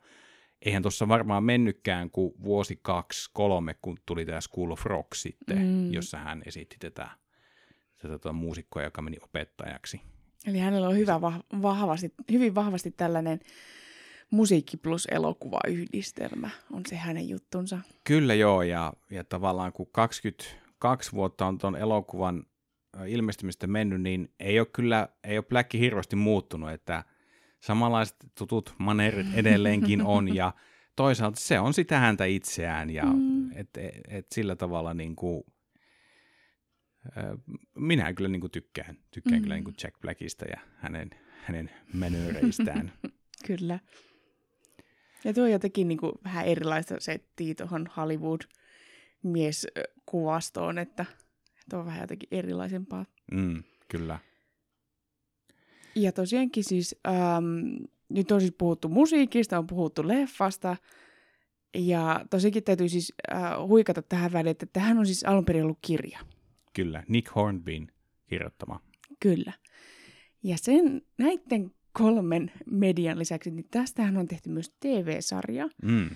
eihän 0.63 0.83
tuossa 0.83 1.09
varmaan 1.09 1.45
mennytkään 1.45 2.11
kuin 2.11 2.35
vuosi, 2.43 2.79
kaksi, 2.83 3.31
kolme, 3.33 3.75
kun 3.83 3.99
tuli 4.07 4.25
tämä 4.25 4.41
School 4.41 4.71
of 4.71 4.85
Rock 4.85 5.15
sitten, 5.15 5.59
mm. 5.59 5.93
jossa 5.93 6.19
hän 6.19 6.43
esitti 6.47 6.77
tätä, 6.79 7.09
tätä 7.97 8.09
tuota 8.09 8.33
muusikkoa, 8.33 8.83
joka 8.83 9.03
meni 9.03 9.17
opettajaksi. 9.23 10.01
Eli 10.47 10.59
hänellä 10.59 10.89
on 10.89 10.97
hyvä, 10.97 11.21
vahvasti, 11.63 12.15
hyvin 12.33 12.55
vahvasti 12.55 12.91
tällainen 12.91 13.41
musiikki 14.31 14.77
plus 14.77 15.07
elokuva-yhdistelmä, 15.11 16.51
on 16.73 16.83
se 16.89 16.97
hänen 16.97 17.29
juttunsa. 17.29 17.79
Kyllä 18.05 18.35
joo, 18.35 18.63
ja, 18.63 18.93
ja 19.11 19.25
tavallaan 19.25 19.73
kun 19.73 19.89
22 19.93 21.13
vuotta 21.13 21.47
on 21.47 21.59
tuon 21.59 21.77
elokuvan 21.77 22.47
ilmestymistä 23.07 23.67
mennyt, 23.67 24.01
niin 24.01 24.33
ei 24.41 24.59
ole 24.59 24.67
kyllä, 24.73 25.09
ei 25.25 25.39
ole 25.39 25.45
Black 25.49 25.73
hirveästi 25.73 26.17
muuttunut, 26.17 26.71
että 26.71 27.05
samanlaiset 27.61 28.17
tutut 28.39 28.75
manerit 28.79 29.27
edelleenkin 29.35 30.03
on, 30.03 30.35
ja 30.35 30.55
toisaalta 30.97 31.41
se 31.41 31.61
on 31.61 31.75
sitä 31.75 31.99
häntä 31.99 32.25
itseään, 32.25 32.91
ja 32.91 33.05
mm. 33.05 33.53
et, 33.53 33.69
et, 33.77 33.95
et 34.09 34.27
sillä 34.33 34.57
tavalla 34.57 34.95
niin 34.95 35.17
kuin, 35.17 35.45
minä 37.75 38.15
kyllä 38.15 38.29
niin 38.29 38.41
kuin 38.41 38.51
tykkään, 38.51 38.99
tykkään 39.11 39.37
mm. 39.37 39.43
kyllä 39.43 39.55
niin 39.55 39.65
kuin 39.65 39.77
Jack 39.83 40.01
Blackista 40.01 40.45
ja 40.45 40.61
hänen, 40.77 41.11
hänen 41.45 41.71
menööreistään. 41.95 42.93
kyllä. 43.47 43.79
Ja 45.25 45.35
tuo 45.35 45.47
jotenkin 45.47 45.89
niin 45.89 45.99
kuin 45.99 46.13
vähän 46.25 46.47
erilaista 46.47 46.95
settiä 46.99 47.55
tuohon 47.55 47.89
Hollywood-mieskuvastoon, 47.97 50.79
että 50.79 51.07
Tuo 51.71 51.79
on 51.79 51.87
vähän 51.87 52.01
jotenkin 52.01 52.29
erilaisempaa. 52.31 53.07
Mm, 53.33 53.63
kyllä. 53.89 54.19
Ja 55.95 56.13
tosiaankin 56.13 56.65
siis, 56.65 56.97
ähm, 57.09 57.85
nyt 58.09 58.33
on 58.33 58.41
siis 58.41 58.55
puhuttu 58.59 58.89
musiikista, 58.89 59.59
on 59.59 59.67
puhuttu 59.67 60.09
leffasta, 60.09 60.77
ja 61.75 62.25
tosiaankin 62.31 62.65
täytyy 62.65 62.89
siis 62.89 63.13
äh, 63.33 63.41
huikata 63.67 64.03
tähän 64.03 64.33
väliin, 64.33 64.51
että 64.51 64.67
tähän 64.73 64.99
on 64.99 65.07
siis 65.07 65.25
alun 65.25 65.45
perin 65.45 65.63
ollut 65.63 65.79
kirja. 65.83 66.19
Kyllä, 66.73 67.03
Nick 67.09 67.35
Hornbyn 67.35 67.93
kirjoittama. 68.27 68.81
Kyllä. 69.21 69.53
Ja 70.43 70.57
sen 70.59 71.03
näiden 71.19 71.71
kolmen 71.93 72.53
median 72.67 73.19
lisäksi, 73.19 73.51
niin 73.51 73.69
tästähän 73.71 74.17
on 74.17 74.29
tehty 74.29 74.51
myös 74.51 74.75
TV-sarja, 74.81 75.69
mm. 75.83 76.11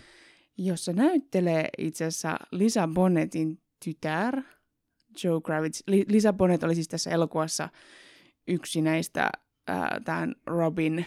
jossa 0.58 0.92
näyttelee 0.92 1.68
itse 1.78 2.04
asiassa 2.04 2.36
Lisa 2.50 2.88
Bonnetin 2.88 3.60
tytär, 3.84 4.42
Joe 5.24 5.40
Kravitz. 5.40 5.82
Lisa 5.86 6.32
Bonet 6.32 6.62
oli 6.62 6.74
siis 6.74 6.88
tässä 6.88 7.10
elokuvassa 7.10 7.68
yksi 8.48 8.82
näistä 8.82 9.30
äh, 9.70 9.88
tämän 10.04 10.34
Robin 10.46 11.06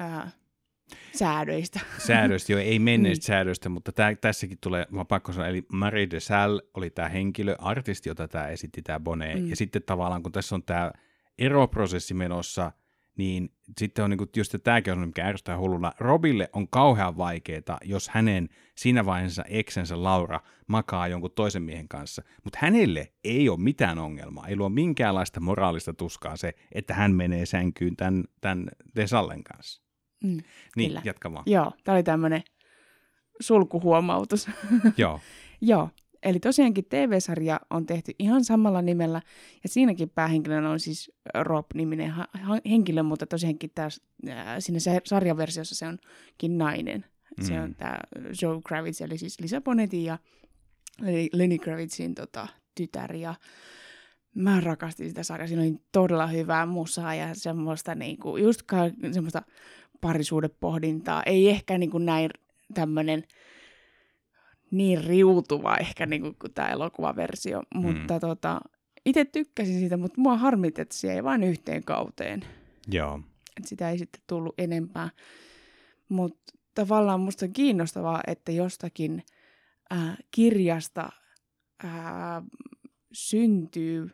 äh, 0.00 0.34
säädöistä. 1.16 1.80
Säädöistä, 1.98 2.52
joo, 2.52 2.60
ei 2.60 2.78
menneistä 2.78 3.22
mm. 3.22 3.26
säädöistä, 3.26 3.68
mutta 3.68 3.92
tää, 3.92 4.14
tässäkin 4.14 4.58
tulee, 4.60 4.86
mä 4.90 5.04
pakko 5.04 5.32
sanoa, 5.32 5.48
eli 5.48 5.66
Marie 5.72 6.10
de 6.10 6.20
Salle 6.20 6.62
oli 6.74 6.90
tämä 6.90 7.08
henkilö, 7.08 7.54
artisti, 7.58 8.08
jota 8.08 8.28
tämä 8.28 8.48
esitti, 8.48 8.82
tämä 8.82 9.00
Bonet, 9.00 9.42
mm. 9.42 9.50
ja 9.50 9.56
sitten 9.56 9.82
tavallaan 9.82 10.22
kun 10.22 10.32
tässä 10.32 10.54
on 10.54 10.62
tämä 10.62 10.92
eroprosessi 11.38 12.14
menossa– 12.14 12.72
niin 13.18 13.50
sitten 13.78 14.04
on 14.04 14.10
niin 14.10 14.18
kuin, 14.18 14.30
just 14.36 14.54
tämäkin 14.64 14.92
on, 14.92 15.06
mikä 15.06 15.26
ärsyttää 15.26 15.58
hulluna. 15.58 15.92
Robille 15.98 16.50
on 16.52 16.68
kauhean 16.68 17.16
vaikeaa, 17.16 17.78
jos 17.84 18.08
hänen 18.08 18.48
siinä 18.74 19.06
vaiheessa 19.06 19.44
eksensä 19.48 20.02
Laura 20.02 20.40
makaa 20.66 21.08
jonkun 21.08 21.30
toisen 21.30 21.62
miehen 21.62 21.88
kanssa. 21.88 22.22
Mutta 22.44 22.58
hänelle 22.62 23.12
ei 23.24 23.48
ole 23.48 23.60
mitään 23.60 23.98
ongelmaa, 23.98 24.46
ei 24.46 24.56
luo 24.56 24.68
minkäänlaista 24.68 25.40
moraalista 25.40 25.94
tuskaa 25.94 26.36
se, 26.36 26.54
että 26.72 26.94
hän 26.94 27.14
menee 27.14 27.46
sänkyyn 27.46 27.96
tämän, 27.96 28.24
tämän 28.40 28.68
Desallen 28.96 29.44
kanssa. 29.44 29.82
Mm, 30.24 30.38
niin, 30.76 30.90
kyllä. 30.90 31.02
jatka 31.04 31.32
vaan. 31.32 31.44
Joo, 31.46 31.72
tämä 31.84 31.96
oli 31.96 32.02
tämmöinen 32.02 32.42
sulkuhuomautus. 33.40 34.50
Joo. 34.96 35.20
Joo, 35.60 35.90
Eli 36.22 36.40
tosiaankin 36.40 36.84
TV-sarja 36.84 37.60
on 37.70 37.86
tehty 37.86 38.12
ihan 38.18 38.44
samalla 38.44 38.82
nimellä, 38.82 39.22
ja 39.62 39.68
siinäkin 39.68 40.10
päähenkilönä 40.10 40.70
on 40.70 40.80
siis 40.80 41.12
Rob-niminen 41.34 42.10
ha- 42.10 42.28
henkilö, 42.70 43.02
mutta 43.02 43.26
tosiaankin 43.26 43.70
tää, 43.74 43.88
ää, 44.28 44.60
siinä 44.60 44.78
sarjaversiossa 45.04 45.74
se 45.74 45.86
onkin 45.86 46.58
nainen. 46.58 47.04
Mm. 47.38 47.44
Se 47.44 47.60
on 47.60 47.74
tämä 47.74 47.98
Joe 48.42 48.60
Kravitz, 48.68 49.00
eli 49.00 49.18
siis 49.18 49.40
Lisa 49.40 49.60
Bonetin 49.60 50.04
ja 50.04 50.18
Lenny 51.32 51.58
Kravitzin 51.58 52.14
tota, 52.14 52.48
tytär, 52.74 53.14
ja 53.14 53.34
mä 54.34 54.60
rakastin 54.60 55.08
sitä 55.08 55.22
sarjaa. 55.22 55.48
Siinä 55.48 55.62
oli 55.62 55.74
todella 55.92 56.26
hyvää 56.26 56.66
musaa 56.66 57.14
ja 57.14 57.34
semmoista 57.34 57.94
niinku, 57.94 58.36
just 58.36 58.62
ka- 58.62 59.12
semmoista 59.12 59.42
parisuudepohdintaa. 60.00 61.22
Ei 61.26 61.48
ehkä 61.48 61.78
niinku 61.78 61.98
näin 61.98 62.30
tämmöinen 62.74 63.24
niin 64.70 65.04
riutuva 65.04 65.76
ehkä 65.76 66.06
niin 66.06 66.22
kuin, 66.22 66.36
kuin 66.40 66.54
tämä 66.54 66.68
elokuvaversio, 66.68 67.62
mm. 67.74 67.80
mutta 67.80 68.20
tota, 68.20 68.60
itse 69.04 69.24
tykkäsin 69.24 69.78
siitä, 69.78 69.96
mutta 69.96 70.20
mua 70.20 70.36
harmit, 70.36 70.78
että 70.78 70.94
se 70.94 71.12
ei 71.12 71.24
vain 71.24 71.44
yhteen 71.44 71.84
kauteen. 71.84 72.44
Joo. 72.90 73.20
Et 73.56 73.64
sitä 73.64 73.90
ei 73.90 73.98
sitten 73.98 74.22
tullut 74.26 74.54
enempää. 74.58 75.10
Mutta 76.08 76.52
tavallaan 76.74 77.20
musta 77.20 77.46
on 77.46 77.52
kiinnostavaa, 77.52 78.20
että 78.26 78.52
jostakin 78.52 79.22
äh, 79.92 80.16
kirjasta 80.30 81.08
äh, 81.84 81.90
syntyy 83.12 84.10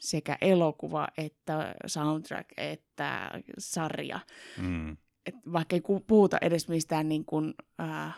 sekä 0.00 0.38
elokuva 0.40 1.08
että 1.16 1.74
soundtrack 1.86 2.48
että 2.56 3.30
sarja. 3.58 4.20
Mm. 4.58 4.96
Et 5.26 5.34
vaikka 5.52 5.76
ei 5.76 5.82
puhuta 6.06 6.38
edes 6.40 6.68
mistään 6.68 7.08
niin 7.08 7.24
kuin, 7.24 7.54
äh, 7.80 8.16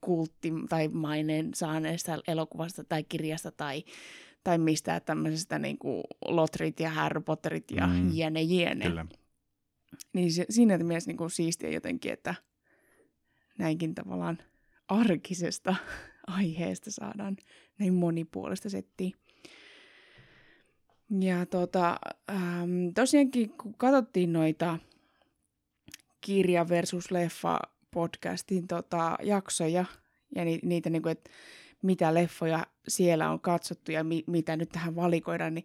kultti 0.00 0.52
tai 0.68 0.88
maineen 0.88 1.50
saaneesta 1.54 2.18
elokuvasta 2.28 2.84
tai 2.84 3.04
kirjasta 3.04 3.50
tai, 3.50 3.84
tai 4.44 4.58
mistään 4.58 5.02
tämmöisestä 5.02 5.58
niin 5.58 5.78
kuin 5.78 6.04
Lotrit 6.24 6.80
ja 6.80 6.90
Harry 6.90 7.20
Potterit 7.20 7.70
ja 7.70 7.86
mm. 7.86 8.10
jene 8.12 8.42
jene. 8.42 8.84
Kyllä. 8.84 9.06
Niin 10.12 10.32
se, 10.32 10.46
siinä 10.50 10.78
mielessä 10.78 11.10
niin 11.10 11.16
kuin 11.16 11.30
siistiä 11.30 11.70
jotenkin, 11.70 12.12
että 12.12 12.34
näinkin 13.58 13.94
tavallaan 13.94 14.38
arkisesta 14.88 15.74
aiheesta 16.26 16.90
saadaan 16.90 17.36
näin 17.78 17.94
monipuolista 17.94 18.70
settiä. 18.70 19.10
Ja 21.20 21.46
tota, 21.46 21.96
ähm, 22.30 22.88
tosiaankin 22.94 23.50
kun 23.50 23.74
katsottiin 23.74 24.32
noita 24.32 24.78
kirja 26.20 26.68
versus 26.68 27.10
leffa 27.10 27.58
podcastin 27.90 28.66
tota, 28.66 29.16
jaksoja 29.22 29.84
ja 30.34 30.44
ni, 30.44 30.58
niitä, 30.62 30.90
niin 30.90 31.02
kuin, 31.02 31.12
että 31.12 31.30
mitä 31.82 32.14
leffoja 32.14 32.66
siellä 32.88 33.30
on 33.30 33.40
katsottu 33.40 33.92
ja 33.92 34.04
mi, 34.04 34.24
mitä 34.26 34.56
nyt 34.56 34.68
tähän 34.68 34.96
valikoidaan, 34.96 35.54
niin 35.54 35.64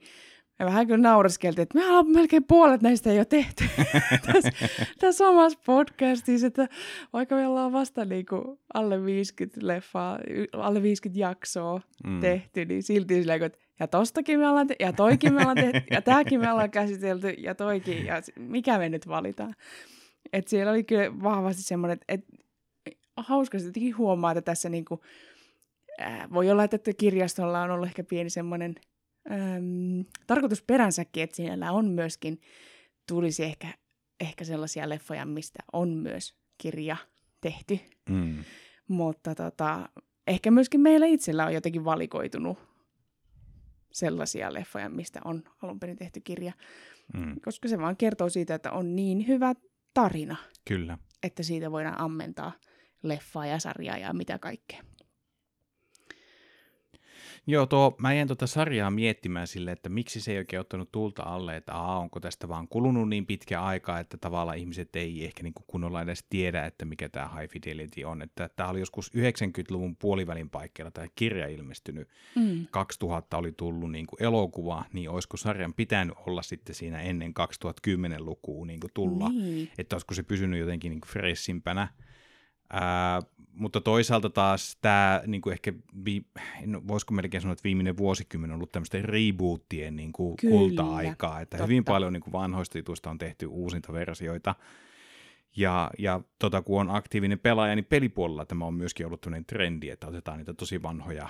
me 0.59 0.65
vähän 0.65 0.87
kyllä 0.87 1.01
naureskeltiin, 1.01 1.63
että 1.63 1.79
me 1.79 1.83
melkein 2.13 2.43
puolet 2.43 2.81
näistä 2.81 3.11
ei 3.11 3.17
ole 3.17 3.25
tehty 3.25 3.63
tässä, 4.33 4.51
tässä 4.99 5.27
omassa 5.27 5.59
podcastissa, 5.65 6.47
että 6.47 6.67
vaikka 7.13 7.35
me 7.35 7.47
ollaan 7.47 7.71
vasta 7.71 8.05
niin 8.05 8.25
kuin 8.25 8.59
alle 8.73 9.05
50 9.05 9.67
leffaa, 9.67 10.19
alle 10.53 10.81
50 10.83 11.19
jaksoa 11.19 11.81
mm. 12.03 12.19
tehty, 12.19 12.65
niin 12.65 12.83
silti 12.83 13.13
sillä 13.13 13.35
että 13.35 13.59
ja 13.79 13.87
tostakin 13.87 14.39
me 14.39 14.49
ollaan 14.49 14.67
tehty, 14.67 14.83
ja 14.83 14.93
toikin 14.93 15.33
me 15.33 15.39
ollaan 15.39 15.57
tehty, 15.57 15.81
ja 15.91 16.01
tämäkin 16.01 16.39
me 16.39 16.51
ollaan 16.51 16.71
käsitelty, 16.71 17.29
ja 17.29 17.55
toikin, 17.55 18.05
ja 18.05 18.21
mikä 18.39 18.77
me 18.77 18.89
nyt 18.89 19.07
valitaan. 19.07 19.55
Et 20.33 20.47
siellä 20.47 20.71
oli 20.71 20.83
kyllä 20.83 21.23
vahvasti 21.23 21.61
semmoinen, 21.61 21.93
että 21.93 22.05
et, 22.07 22.25
hauska 23.17 23.57
jotenkin 23.57 23.97
huomaa, 23.97 24.31
että 24.31 24.41
tässä 24.41 24.69
niinku, 24.69 25.01
äh, 26.01 26.29
voi 26.33 26.49
olla, 26.49 26.63
että 26.63 26.79
kirjastolla 26.97 27.61
on 27.61 27.71
ollut 27.71 27.87
ehkä 27.87 28.03
pieni 28.03 28.29
semmoinen 28.29 28.75
äm, 29.31 30.05
tarkoitusperänsäkin, 30.27 31.23
että 31.23 31.35
siellä 31.35 31.71
on 31.71 31.89
myöskin, 31.89 32.41
tulisi 33.07 33.43
ehkä, 33.43 33.67
ehkä 34.19 34.45
sellaisia 34.45 34.89
leffoja, 34.89 35.25
mistä 35.25 35.59
on 35.73 35.89
myös 35.89 36.35
kirja 36.57 36.97
tehty. 37.41 37.79
Mm. 38.09 38.43
Mutta 38.87 39.35
tota, 39.35 39.89
ehkä 40.27 40.51
myöskin 40.51 40.81
meillä 40.81 41.05
itsellä 41.05 41.45
on 41.45 41.53
jotenkin 41.53 41.85
valikoitunut 41.85 42.57
sellaisia 43.91 44.53
leffoja, 44.53 44.89
mistä 44.89 45.21
on 45.25 45.43
alun 45.61 45.79
perin 45.79 45.97
tehty 45.97 46.21
kirja. 46.21 46.53
Mm. 47.13 47.35
Koska 47.45 47.67
se 47.67 47.79
vaan 47.79 47.97
kertoo 47.97 48.29
siitä, 48.29 48.55
että 48.55 48.71
on 48.71 48.95
niin 48.95 49.27
hyvä 49.27 49.53
tarina, 49.93 50.35
Kyllä. 50.65 50.97
että 51.23 51.43
siitä 51.43 51.71
voidaan 51.71 51.99
ammentaa 51.99 52.51
leffaa 53.03 53.45
ja 53.45 53.59
sarjaa 53.59 53.97
ja 53.97 54.13
mitä 54.13 54.39
kaikkea. 54.39 54.83
Joo, 57.47 57.65
tuo, 57.65 57.95
mä 57.97 58.13
jäin 58.13 58.27
tuota 58.27 58.47
sarjaa 58.47 58.91
miettimään 58.91 59.47
sille, 59.47 59.71
että 59.71 59.89
miksi 59.89 60.21
se 60.21 60.31
ei 60.31 60.37
oikein 60.37 60.59
ottanut 60.59 60.91
tulta 60.91 61.23
alle, 61.23 61.55
että 61.55 61.73
aa, 61.73 61.99
onko 61.99 62.19
tästä 62.19 62.47
vaan 62.47 62.67
kulunut 62.67 63.09
niin 63.09 63.25
pitkä 63.25 63.61
aika, 63.61 63.99
että 63.99 64.17
tavallaan 64.17 64.57
ihmiset 64.57 64.95
ei 64.95 65.25
ehkä 65.25 65.43
niin 65.43 65.53
kuin 65.53 65.65
kunnolla 65.67 66.01
edes 66.01 66.25
tiedä, 66.29 66.65
että 66.65 66.85
mikä 66.85 67.09
tämä 67.09 67.29
High 67.39 67.53
Fidelity 67.53 68.03
on. 68.03 68.21
Että 68.21 68.49
tämä 68.55 68.69
oli 68.69 68.79
joskus 68.79 69.11
90-luvun 69.17 69.95
puolivälin 69.95 70.49
paikkeilla 70.49 70.91
tämä 70.91 71.07
kirja 71.15 71.47
ilmestynyt. 71.47 72.07
Mm. 72.35 72.67
2000 72.71 73.37
oli 73.37 73.51
tullut 73.51 73.91
niin 73.91 74.07
kuin 74.07 74.23
elokuva, 74.23 74.85
niin 74.93 75.09
olisiko 75.09 75.37
sarjan 75.37 75.73
pitänyt 75.73 76.15
olla 76.27 76.41
sitten 76.41 76.75
siinä 76.75 77.01
ennen 77.01 77.33
2010-lukua 77.39 78.65
niin 78.65 78.79
kuin 78.79 78.91
tulla. 78.93 79.29
Niin. 79.29 79.69
Että 79.77 79.95
olisiko 79.95 80.13
se 80.13 80.23
pysynyt 80.23 80.59
jotenkin 80.59 80.89
niin 80.89 81.01
fressimpänä. 81.07 81.87
Ää, 82.75 83.19
mutta 83.53 83.81
toisaalta 83.81 84.29
taas 84.29 84.77
tämä 84.81 85.21
niin 85.27 85.41
kuin 85.41 85.53
ehkä, 85.53 85.73
vi, 86.05 86.25
no, 86.65 86.81
voisiko 86.87 87.13
melkein 87.13 87.41
sanoa, 87.41 87.53
että 87.53 87.63
viimeinen 87.63 87.97
vuosikymmen 87.97 88.51
on 88.51 88.55
ollut 88.55 88.71
tämmöisten 88.71 89.05
rebootien 89.05 89.95
niin 89.95 90.11
kuin 90.11 90.35
Kyllä, 90.37 90.51
kulta-aikaa, 90.57 91.41
että 91.41 91.57
totta. 91.57 91.67
hyvin 91.67 91.83
paljon 91.83 92.13
niin 92.13 92.21
kuin 92.23 92.31
vanhoista 92.31 92.77
jutuista 92.77 93.09
on 93.09 93.17
tehty 93.17 93.45
uusinta 93.45 93.93
versioita. 93.93 94.55
Ja, 95.55 95.91
ja 95.99 96.21
tota, 96.39 96.61
kun 96.61 96.81
on 96.81 96.89
aktiivinen 96.89 97.39
pelaaja, 97.39 97.75
niin 97.75 97.85
pelipuolella 97.85 98.45
tämä 98.45 98.65
on 98.65 98.73
myöskin 98.73 99.05
ollut 99.05 99.21
tämmöinen 99.21 99.45
trendi, 99.45 99.89
että 99.89 100.07
otetaan 100.07 100.37
niitä 100.37 100.53
tosi 100.53 100.81
vanhoja 100.83 101.29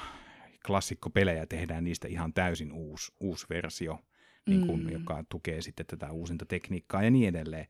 klassikkopelejä 0.67 1.39
ja 1.39 1.47
tehdään 1.47 1.83
niistä 1.83 2.07
ihan 2.07 2.33
täysin 2.33 2.71
uusi, 2.71 3.11
uusi 3.19 3.45
versio, 3.49 3.99
niin 4.47 4.67
kuin, 4.67 4.83
Mm. 4.83 4.89
joka 4.91 5.23
tukee 5.29 5.61
sitten 5.61 5.85
tätä 5.85 6.11
uusinta 6.11 6.45
tekniikkaa 6.45 7.03
ja 7.03 7.11
niin 7.11 7.29
edelleen. 7.29 7.67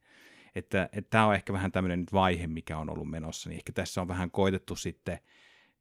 Että, 0.56 0.84
että 0.84 1.10
tämä 1.10 1.28
on 1.28 1.36
ehkä 1.36 1.54
vähän 1.54 1.72
tämmöinen 1.72 2.00
nyt 2.00 2.14
vaihe, 2.14 2.48
mikä 2.48 2.78
on 2.78 2.90
ollut 2.90 3.10
menossa, 3.10 3.50
niin 3.50 3.58
ehkä 3.58 3.72
tässä 3.74 4.02
on 4.02 4.08
vähän 4.08 4.32
koitettu 4.32 4.76
sitten 4.76 5.20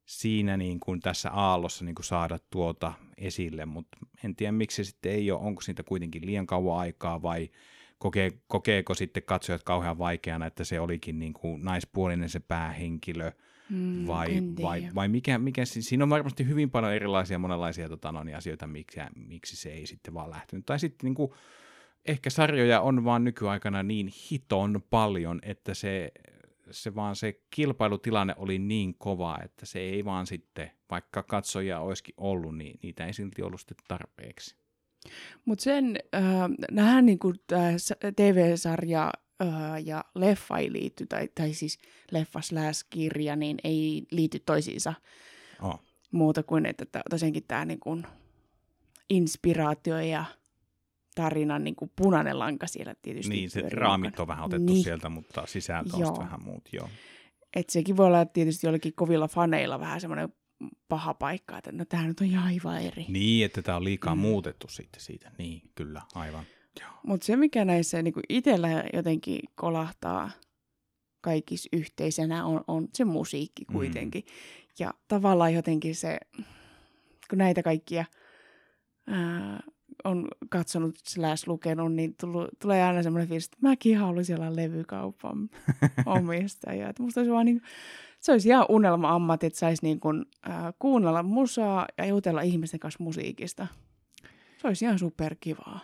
siinä 0.07 0.57
niin 0.57 0.81
kuin 0.81 1.01
tässä 1.01 1.31
aallossa 1.31 1.85
niin 1.85 1.95
kuin 1.95 2.05
saada 2.05 2.39
tuota 2.51 2.93
esille, 3.17 3.67
mutta 3.67 3.99
en 4.25 4.37
tiedä 4.37 4.53
miksi 4.53 4.85
se 4.85 4.89
sitten 4.89 5.13
ei 5.13 5.31
ole, 5.31 5.41
onko 5.41 5.61
siitä 5.63 5.83
kuitenkin 5.83 6.27
liian 6.27 6.47
kauan 6.47 6.79
aikaa 6.79 7.23
vai 7.23 7.51
kokee, 7.99 8.31
kokeeko 8.47 8.95
sitten 8.95 9.23
katsojat 9.23 9.63
kauhean 9.63 9.99
vaikeana, 9.99 10.47
että 10.47 10.65
se 10.65 10.81
olikin 10.81 11.19
niin 11.19 11.33
kuin 11.33 11.65
naispuolinen 11.65 12.29
se 12.29 12.41
päähenkilö, 12.41 13.33
Mm, 13.73 14.07
vai, 14.07 14.43
vai, 14.63 14.89
vai 14.95 15.09
mikä, 15.09 15.39
mikä, 15.39 15.65
si- 15.65 15.83
siinä 15.83 16.05
on 16.05 16.11
varmasti 16.11 16.47
hyvin 16.49 16.71
paljon 16.71 16.93
erilaisia 16.93 17.39
monenlaisia 17.39 17.89
tota, 17.89 18.13
no, 18.13 18.25
niin 18.25 18.37
asioita, 18.37 18.67
miksi, 18.67 19.01
miksi 19.15 19.57
se 19.57 19.73
ei 19.73 19.87
sitten 19.87 20.15
vaan 20.15 20.31
lähtenyt. 20.31 20.67
Tai 20.67 20.79
sitten 20.79 21.07
niin 21.09 21.15
kuin, 21.15 21.31
ehkä 22.07 22.31
sarjoja 22.31 22.81
on 22.81 23.05
vaan 23.05 23.25
nykyaikana 23.25 23.83
niin 23.83 24.09
hiton 24.31 24.83
paljon, 24.91 25.39
että 25.43 25.75
se, 25.75 26.13
se 26.71 26.95
vaan 26.95 27.17
se 27.17 27.41
kilpailutilanne 27.51 28.35
oli 28.37 28.59
niin 28.59 28.95
kova, 28.99 29.39
että 29.45 29.67
se 29.67 29.79
ei 29.79 30.05
vaan 30.05 30.27
sitten, 30.27 30.71
vaikka 30.91 31.23
katsojia 31.23 31.81
olisikin 31.81 32.15
ollut, 32.17 32.57
niin 32.59 32.79
niitä 32.83 33.07
ei 33.07 33.13
silti 33.13 33.43
ollut 33.43 33.61
sitten 33.61 33.77
tarpeeksi. 33.89 34.57
Mutta 35.45 35.63
sen, 35.65 35.97
äh, 36.15 36.23
nähdään 36.71 37.07
niinku 37.07 37.33
tää 37.47 37.79
s- 37.79 37.93
TV-sarja 38.17 39.13
äh, 39.43 39.49
ja 39.85 40.05
leffa 40.15 40.59
ei 40.59 40.73
liity, 40.73 41.07
tai, 41.07 41.29
tai 41.35 41.53
siis 41.55 41.79
leffa 42.11 42.41
slash 42.41 42.87
kirja, 42.91 43.37
niin 43.37 43.57
ei 43.65 44.03
liity 44.11 44.39
toisiinsa 44.39 44.95
Oh. 45.63 45.81
muuta 46.13 46.43
kuin, 46.43 46.67
että 46.67 46.85
tosiaankin 47.11 47.45
tämä 47.49 47.65
niinku 47.65 47.99
inspiraatio 49.11 50.01
ja 50.01 50.25
tarinan 51.15 51.65
niinku 51.65 51.93
punainen 51.97 52.39
lanka 52.39 52.67
siellä 52.67 52.95
tietysti 53.03 53.35
Niin, 53.35 53.51
se 53.51 53.61
raamit 53.73 54.11
mukana. 54.11 54.23
on 54.23 54.29
vähän 54.29 54.45
otettu 54.45 54.73
Niin. 54.73 54.85
sieltä, 54.85 55.09
mutta 55.09 55.43
sisältö 55.47 55.97
on 55.97 56.19
vähän 56.19 56.43
muut, 56.45 56.69
joo. 56.73 56.89
Et 57.57 57.71
sekin 57.71 57.97
voi 57.97 58.07
olla 58.07 58.25
tietysti 58.25 58.67
jollakin 58.67 58.93
kovilla 58.95 59.29
faneilla 59.29 59.81
vähän 59.81 60.01
semmoinen 60.01 60.29
paha 60.89 61.15
paikka, 61.15 61.59
että 61.59 61.73
no 61.73 61.85
tämä 61.85 62.07
nyt 62.07 62.21
on 62.21 62.27
ihan 62.27 62.47
aivan 62.47 62.83
eri. 62.83 63.05
Niin, 63.09 63.45
että 63.45 63.63
tämä 63.63 63.77
on 63.77 63.85
liikaa 63.85 64.15
Mm. 64.15 64.21
muutettu 64.21 64.69
sitten 64.69 65.01
siitä. 65.01 65.31
Niin, 65.39 65.63
kyllä, 65.75 66.03
aivan. 66.15 66.45
Mutta 67.07 67.27
se, 67.27 67.37
mikä 67.37 67.65
näissä 67.65 68.03
niin 68.03 68.15
itsellä 68.29 68.69
jotenkin 68.93 69.41
kolahtaa 69.55 70.31
kaikissa 71.21 71.69
yhteisenä, 71.73 72.45
on, 72.45 72.65
on 72.69 72.89
se 72.95 73.05
musiikki 73.05 73.65
Mm. 73.69 73.73
kuitenkin. 73.73 74.25
Ja 74.79 74.95
tavallaan 75.09 75.55
jotenkin 75.55 75.95
se, 75.97 76.19
kun 77.31 77.39
näitä 77.39 77.63
kaikkia 77.63 78.05
ää, 79.07 79.63
on 80.05 80.29
katsonut 80.49 80.95
slash 81.07 81.49
lukenut, 81.49 81.93
niin 81.95 82.15
tullut, 82.21 82.49
tulee 82.59 82.85
aina 82.85 83.03
semmoinen 83.03 83.29
fiilis, 83.29 83.45
että 83.45 83.57
mäkin 83.61 83.99
haluaisin 83.99 84.41
olla 84.41 84.57
levykaupan 84.57 85.51
omistaja. 86.07 86.89
Että 86.89 87.03
musta 87.03 87.21
olisi 87.21 87.33
vaan 87.33 87.47
niin, 87.47 87.63
se 88.21 88.33
olisi 88.33 88.49
ihan 88.49 88.67
unelma-ammatti, 88.69 89.47
että 89.47 89.59
saisi 89.59 89.85
niin 89.85 90.01
kuin, 90.01 90.25
ää, 90.43 90.73
kuunnella 90.79 91.23
musaa 91.23 91.87
ja 91.99 92.07
jutella 92.07 92.43
ihmisten 92.43 92.81
kanssa 92.81 93.05
musiikista. 93.05 93.67
Se 94.59 94.69
olisi 94.69 94.85
ihan 94.85 94.99
superkivaa. 94.99 95.81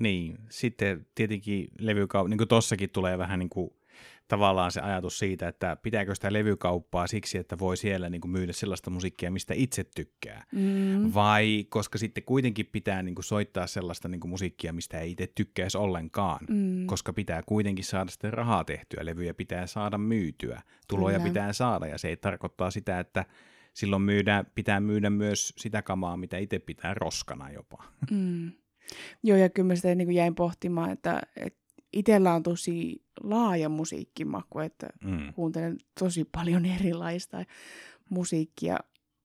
Niin, 0.00 0.38
sitten 0.50 1.06
tietenkin 1.14 1.68
levykauppaa, 1.78 2.28
niin 2.28 2.38
kuin 2.38 2.48
tossakin 2.48 2.90
tulee 2.90 3.18
vähän 3.18 3.38
niin 3.38 3.50
kuin 3.50 3.70
tavallaan 4.28 4.72
se 4.72 4.80
ajatus 4.80 5.18
siitä, 5.18 5.48
että 5.48 5.76
pitääkö 5.76 6.14
sitä 6.14 6.32
levykauppaa 6.32 7.06
siksi, 7.06 7.38
että 7.38 7.58
voi 7.58 7.76
siellä 7.76 8.10
niin 8.10 8.20
kuin 8.20 8.30
myydä 8.30 8.52
sellaista 8.52 8.90
musiikkia, 8.90 9.30
mistä 9.30 9.54
itse 9.56 9.84
tykkää. 9.94 10.44
Mm. 10.52 11.14
Vai 11.14 11.66
koska 11.68 11.98
sitten 11.98 12.24
kuitenkin 12.24 12.66
pitää 12.66 13.02
niin 13.02 13.14
kuin 13.14 13.24
soittaa 13.24 13.66
sellaista 13.66 14.08
niin 14.08 14.20
kuin 14.20 14.30
musiikkia, 14.30 14.72
mistä 14.72 14.98
ei 14.98 15.10
itse 15.10 15.26
tykkäisi 15.34 15.78
ollenkaan. 15.78 16.46
Mm. 16.48 16.86
Koska 16.86 17.12
pitää 17.12 17.42
kuitenkin 17.46 17.84
saada 17.84 18.10
sitten 18.10 18.32
rahaa 18.32 18.64
tehtyä, 18.64 19.04
levyjä 19.04 19.34
pitää 19.34 19.66
saada 19.66 19.98
myytyä, 19.98 20.62
tuloja 20.88 21.18
Kyllä. 21.18 21.28
pitää 21.28 21.52
saada 21.52 21.86
ja 21.86 21.98
se 21.98 22.08
ei 22.08 22.16
tarkoittaa 22.16 22.70
sitä, 22.70 23.00
että 23.00 23.24
silloin 23.74 24.02
myydä, 24.02 24.44
pitää 24.54 24.80
myydä 24.80 25.10
myös 25.10 25.52
sitä 25.56 25.82
kamaa, 25.82 26.16
mitä 26.16 26.38
itse 26.38 26.58
pitää 26.58 26.94
roskana 26.94 27.50
jopa. 27.50 27.84
Mm. 28.10 28.52
Joo, 29.22 29.36
ja 29.36 29.48
kyllä 29.48 29.66
mä 29.66 29.76
sitä 29.76 29.94
niin 29.94 30.12
jäin 30.12 30.34
pohtimaan, 30.34 30.90
että, 30.90 31.20
että 31.36 31.59
itsellä 31.92 32.34
on 32.34 32.42
tosi 32.42 33.02
laaja 33.22 33.68
musiikkimaku, 33.68 34.58
että 34.58 34.88
Mm. 35.04 35.32
kuuntelen 35.32 35.78
tosi 36.00 36.24
paljon 36.24 36.66
erilaista 36.66 37.44
musiikkia, 38.10 38.78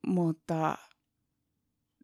mutta 0.08 0.78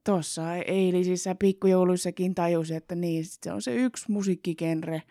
tuossa 0.05 0.55
eilisissä 0.55 1.35
pikkujouluissakin 1.35 2.35
tajusin, 2.35 2.77
että 2.77 2.95
niin, 2.95 3.25
se 3.25 3.51
on 3.51 3.61
se 3.61 3.75
yksi 3.75 4.11
musiikkigenre, 4.11 5.03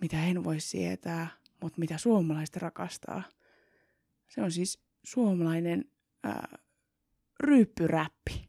mitä 0.00 0.24
en 0.26 0.44
voi 0.44 0.60
sietää, 0.60 1.28
mutta 1.62 1.78
mitä 1.78 1.98
suomalaiset 1.98 2.56
rakastaa. 2.56 3.22
Se 4.28 4.42
on 4.42 4.52
siis 4.52 4.80
suomalainen 5.04 5.84
ää, 6.24 6.58
ryyppyräppi. 7.40 8.47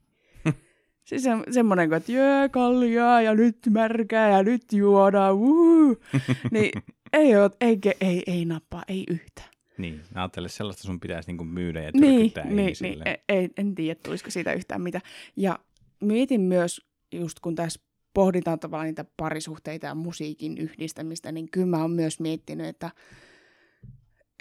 Siis 1.10 1.24
se, 1.24 1.30
semmoinen, 1.52 1.94
että 1.94 2.12
jee, 2.12 2.50
kalliaa 2.50 3.22
ja 3.22 3.36
nyt 3.36 3.58
märkää 3.70 4.30
ja 4.30 4.44
nyt 4.44 4.64
juodaan, 4.74 5.38
wuu. 5.38 5.98
niin 6.52 6.72
ei, 7.14 7.36
oo, 7.36 7.50
ei, 7.62 7.80
ei, 8.02 8.24
ei 8.28 8.46
nappaa, 8.46 8.84
ei 8.88 9.04
yhtä. 9.10 9.42
Niin, 9.78 10.02
ajattele 10.16 10.50
sellaista 10.50 10.84
sun 10.84 11.00
pitäisi 11.00 11.30
niinku 11.30 11.44
myydä 11.44 11.82
ja 11.82 11.92
Niin, 11.94 12.16
tyrkyttää 12.16 12.46
niin, 12.46 12.60
ihmisille. 12.60 13.04
niin 13.04 13.18
ei, 13.30 13.38
ei, 13.38 13.50
en 13.58 13.76
tiedä, 13.76 14.00
tulisiko 14.04 14.32
siitä 14.32 14.54
yhtään 14.54 14.82
mitä. 14.82 15.02
Ja 15.36 15.60
mietin 16.02 16.42
myös, 16.42 16.82
just 17.12 17.40
kun 17.40 17.56
tässä 17.56 17.80
pohditaan 18.14 18.60
tavallaan 18.60 18.88
niitä 18.88 19.06
parisuhteita 19.18 19.86
ja 19.86 19.96
musiikin 19.96 20.58
yhdistämistä, 20.58 21.32
niin 21.32 21.52
kyllä 21.52 21.68
mä 21.68 21.82
oon 21.82 21.92
myös 21.92 22.20
miettinyt, 22.20 22.68
että, 22.68 22.92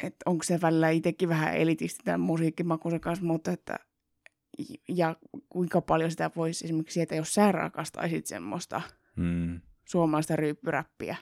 että 0.03 0.17
onko 0.27 0.45
se 0.45 0.61
välillä 0.61 0.91
itsekin 0.91 1.29
vähän 1.29 1.57
elitisti 1.57 2.01
tämän 2.05 2.21
musiikkimakunsa 2.21 2.99
kanssa, 2.99 3.25
mutta 3.25 3.53
että 3.53 3.79
ja 4.89 5.17
kuinka 5.49 5.81
paljon 5.81 6.11
sitä 6.11 6.31
voisi 6.37 6.65
esimerkiksi 6.65 6.95
sieltä, 6.95 7.15
jos 7.15 7.35
sä 7.35 7.53
rakastaisit 7.53 8.27
semmoista 8.27 8.83
Mm. 9.17 9.61
suomalaista 9.85 10.37
ryyppyräppiä, 10.37 11.17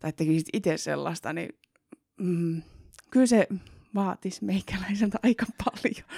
tai 0.00 0.12
tekisit 0.12 0.48
itse 0.52 0.76
sellaista, 0.76 1.32
niin 1.32 1.48
mm, 2.20 2.62
kyllä 3.10 3.26
se 3.26 3.46
vaatisi 3.94 4.44
meikäläiseltä 4.44 5.18
aika 5.24 5.46
paljon. 5.64 6.08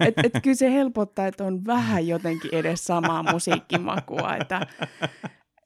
Et, 0.00 0.14
et 0.24 0.42
kyllä 0.42 0.56
se 0.56 0.72
helpottaa, 0.72 1.26
että 1.26 1.44
on 1.44 1.64
vähän 1.66 2.06
jotenkin 2.06 2.54
edes 2.54 2.84
samaa 2.84 3.32
musiikkimakua, 3.32 4.36
että 4.36 4.66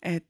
et, 0.03 0.27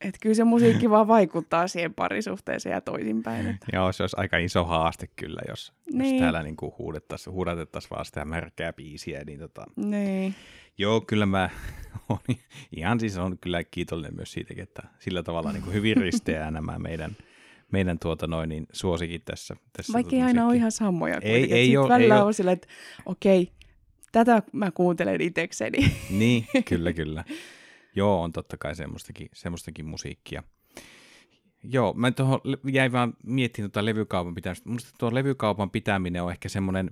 et 0.00 0.14
kyllä 0.22 0.34
se 0.34 0.44
musiikki 0.44 0.90
vaan 0.90 1.08
vaikuttaa 1.08 1.68
siihen 1.68 1.94
parisuhteeseen 1.94 2.72
ja 2.72 2.80
toisinpäin. 2.80 3.46
Että. 3.46 3.66
Joo, 3.76 3.92
se 3.92 4.02
olisi 4.02 4.16
aika 4.18 4.36
iso 4.36 4.64
haaste 4.64 5.06
kyllä, 5.16 5.40
jos, 5.48 5.72
niin. 5.92 6.14
jos 6.14 6.20
täällä 6.20 6.42
niinku 6.42 6.74
huudettaisiin, 6.78 7.34
huudatettaisiin 7.34 7.90
vaan 7.90 8.04
sitä 8.04 8.24
märkää 8.24 8.72
biisiä. 8.72 9.24
Niin 9.24 9.38
tota. 9.38 9.64
Niin. 9.76 10.34
Joo, 10.78 11.00
kyllä 11.00 11.26
mä 11.26 11.50
on, 12.08 12.18
ihan 12.76 13.00
siis 13.00 13.18
on 13.18 13.38
kyllä 13.38 13.64
kiitollinen 13.64 14.16
myös 14.16 14.32
siitä, 14.32 14.54
että 14.56 14.82
sillä 14.98 15.22
tavalla 15.22 15.52
niin 15.52 15.62
kuin 15.62 15.74
hyvin 15.74 15.96
risteää 15.96 16.50
nämä 16.60 16.78
meidän, 16.78 17.16
meidän 17.72 17.98
tuota 17.98 18.26
noin, 18.26 18.48
niin 18.48 18.66
suosikin 18.72 19.22
tässä. 19.24 19.56
tässä 19.72 19.92
Vaikka 19.92 20.16
ei 20.16 20.22
aina 20.22 20.46
ole 20.46 20.56
ihan 20.56 20.72
samoja. 20.72 21.18
Ei, 21.22 21.52
ei 21.54 21.76
ole. 21.76 21.88
Välillä 21.88 22.16
ei 22.16 22.22
on 22.22 22.34
sillä, 22.34 22.52
että 22.52 22.68
okei, 23.06 23.52
tätä 24.12 24.42
mä 24.52 24.70
kuuntelen 24.70 25.20
itsekseni. 25.20 25.92
Niin, 26.10 26.46
kyllä, 26.64 26.92
kyllä. 26.92 27.24
Joo, 27.98 28.22
on 28.22 28.32
totta 28.32 28.56
kai 28.56 28.74
semmoistakin, 28.74 29.28
semmoistakin 29.34 29.86
musiikkia. 29.86 30.42
Joo, 31.62 31.94
mä 31.94 32.10
tuohon 32.10 32.40
jäin 32.72 32.92
vaan 32.92 33.14
miettimään 33.22 33.70
tuota 33.70 33.84
levykaupan 33.84 34.34
pitämistä. 34.34 34.68
Minusta 34.68 34.90
tuo 34.98 35.14
levykaupan 35.14 35.70
pitäminen 35.70 36.22
on 36.22 36.30
ehkä 36.30 36.48
semmoinen, 36.48 36.90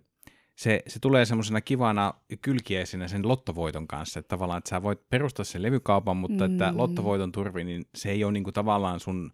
se, 0.57 0.83
se 0.87 0.99
tulee 0.99 1.25
semmoisena 1.25 1.61
kivana 1.61 2.15
kylkiäisenä 2.43 3.09
sen 3.09 3.29
lottovoiton 3.29 3.89
kanssa, 3.89 4.21
että 4.21 4.29
tavallaan, 4.29 4.59
että 4.59 4.71
sä 4.71 4.83
voit 4.83 5.09
perustaa 5.09 5.45
sen 5.45 5.63
levykaupan, 5.63 6.17
mutta 6.17 6.49
mm. 6.49 6.53
että 6.53 6.73
lottovoiton 6.77 7.33
turvi, 7.33 7.65
niin 7.65 7.85
se 7.95 8.11
ei 8.11 8.25
ole 8.25 8.33
niinku 8.33 8.53
tavallaan 8.53 9.01
sun 9.01 9.33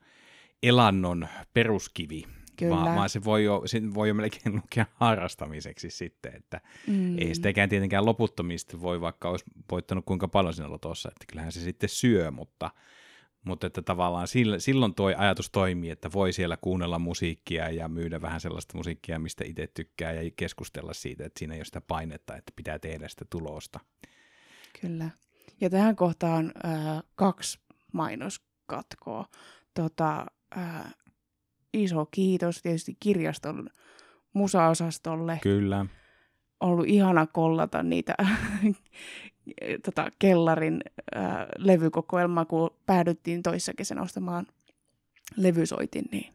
elannon 0.63 1.29
peruskivi, 1.55 2.25
Kyllä. 2.57 2.77
Vaan, 2.77 2.97
vaan 2.97 3.09
se 3.09 3.25
voi 3.25 3.45
jo, 3.45 3.63
se 3.67 3.83
voi 3.95 4.09
jo 4.09 4.15
melkein 4.15 4.57
lukea 4.57 4.87
harrastamiseksi 4.95 5.91
sitten, 5.91 6.37
että 6.37 6.61
mm. 6.87 7.19
ei 7.19 7.35
sitäkään 7.35 7.69
tietenkään 7.69 8.07
loputtomista 8.07 8.81
voi, 8.81 9.01
vaikka 9.01 9.31
olisi 9.31 9.45
voittanut 9.71 10.05
kuinka 10.05 10.29
paljon 10.29 10.55
siinä 10.55 10.71
lotossa, 10.71 11.09
että 11.09 11.25
kyllähän 11.29 11.53
se 11.53 11.61
sitten 11.61 11.89
syö, 11.89 12.31
mutta, 12.31 12.71
mutta 13.45 13.67
että 13.67 13.83
tavallaan 13.83 14.27
silloin 14.59 14.95
tuo 14.95 15.07
ajatus 15.17 15.51
toimii, 15.51 15.91
että 15.91 16.13
voi 16.13 16.33
siellä 16.33 16.57
kuunnella 16.57 16.99
musiikkia 16.99 17.71
ja 17.71 17.89
myydä 17.89 18.23
vähän 18.23 18.41
sellaista 18.41 18.77
musiikkia, 18.77 19.19
mistä 19.19 19.45
itse 19.45 19.67
tykkää 19.67 20.13
ja 20.13 20.31
keskustella 20.37 20.93
siitä, 20.93 21.25
että 21.25 21.39
siinä 21.39 21.55
ei 21.55 21.59
ole 21.59 21.65
sitä 21.65 21.81
painetta, 21.81 22.37
että 22.37 22.53
pitää 22.57 22.79
tehdä 22.79 23.09
sitä 23.09 23.25
tulosta. 23.31 23.81
Kyllä. 24.81 25.11
Ja 25.61 25.71
tähän 25.71 25.97
kohtaan 25.97 26.53
äh, 26.65 27.03
kaksi 27.15 27.59
mainoskatkoa. 27.93 29.27
Tota, 29.75 30.27
äh, 30.59 30.95
iso 31.73 32.07
kiitos 32.07 32.63
tietysti 32.63 32.97
kirjaston 33.01 33.69
musaosastolle. 34.33 35.39
Kyllä. 35.43 35.87
Ollut 36.61 36.87
ihana 36.89 37.27
kollata 37.27 37.83
niitä 37.83 38.15
tota, 39.85 40.11
kellarin 40.19 40.81
ää, 41.15 41.47
levykokoelmaa, 41.59 42.45
kun 42.45 42.71
päädyttiin 42.87 43.43
toissa 43.43 43.73
kesänä 43.77 44.03
ostamaan 44.03 44.47
levysoitin, 45.37 46.05
niin 46.13 46.35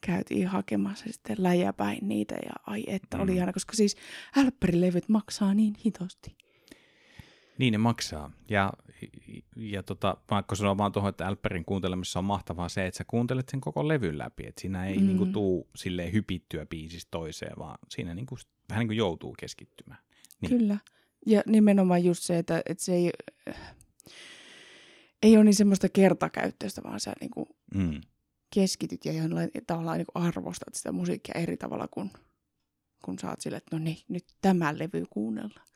käytiin 0.00 0.46
hakemassa 0.46 1.04
sitten 1.10 1.36
läjäpäin 1.38 2.08
niitä 2.08 2.34
ja 2.34 2.52
ai 2.66 2.84
että 2.86 3.16
mm. 3.16 3.22
oli 3.22 3.34
ihana, 3.34 3.52
koska 3.52 3.72
siis 3.72 3.96
älppärilevyt 4.36 5.08
maksaa 5.08 5.54
niin 5.54 5.74
hitosti. 5.84 6.45
Niin 7.58 7.72
ne 7.72 7.78
maksaa. 7.78 8.30
Ja, 8.48 8.72
ja 9.56 9.82
tota, 9.82 10.16
vaikka 10.30 10.54
sanoa 10.54 10.78
vaan 10.78 10.92
tuohon, 10.92 11.10
että 11.10 11.26
Alperin 11.26 11.64
kuuntelemissa 11.64 12.18
on 12.18 12.24
mahtavaa 12.24 12.68
se, 12.68 12.86
että 12.86 12.98
sä 12.98 13.04
kuuntelet 13.06 13.48
sen 13.48 13.60
koko 13.60 13.88
levyn 13.88 14.18
läpi. 14.18 14.46
Että 14.46 14.60
siinä 14.60 14.86
ei 14.86 14.98
mm. 14.98 15.06
niinku 15.06 15.26
tuu 15.26 15.68
silleen 15.76 16.12
hypittyä 16.12 16.66
biisistä 16.66 17.08
toiseen, 17.10 17.58
vaan 17.58 17.78
siinä 17.88 18.14
niinku, 18.14 18.36
vähän 18.68 18.80
niin 18.80 18.88
kuin 18.88 18.96
joutuu 18.96 19.34
keskittymään. 19.38 20.00
Niin. 20.40 20.58
Kyllä. 20.58 20.78
Ja 21.26 21.42
nimenomaan 21.46 22.04
just 22.04 22.22
se, 22.22 22.38
että, 22.38 22.62
että 22.66 22.84
se 22.84 22.94
ei, 22.94 23.10
ei 25.22 25.36
ole 25.36 25.44
niin 25.44 25.54
semmoista 25.54 25.88
kertakäyttöistä, 25.88 26.82
vaan 26.82 27.00
sä 27.00 27.12
niinku 27.20 27.48
mm. 27.74 28.00
keskityt 28.54 29.04
ja 29.04 29.12
jollain 29.12 29.50
tavallaan 29.66 29.98
niinku 29.98 30.12
arvostat 30.14 30.74
sitä 30.74 30.92
musiikkia 30.92 31.40
eri 31.40 31.56
tavalla 31.56 31.88
kuin 31.90 32.10
kun 33.06 33.18
saat 33.18 33.40
sille, 33.40 33.56
että 33.56 33.76
no 33.76 33.84
niin, 33.84 33.98
nyt 34.08 34.24
tämä 34.42 34.78
levy 34.78 35.04
kuunnellaan. 35.10 35.66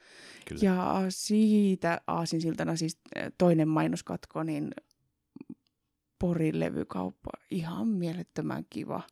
Kyllä. 0.49 0.61
Ja 0.62 1.05
siitä 1.09 2.01
aasinsiltana 2.07 2.77
siis 2.77 2.99
eh, 3.16 3.33
toinen 3.38 3.69
mainoskatko, 3.69 4.43
niin 4.43 4.71
Porin 6.19 6.61
levykauppa, 6.61 7.31
ihan 7.51 7.88
mielettömän 7.88 8.64
kiva, 8.71 9.03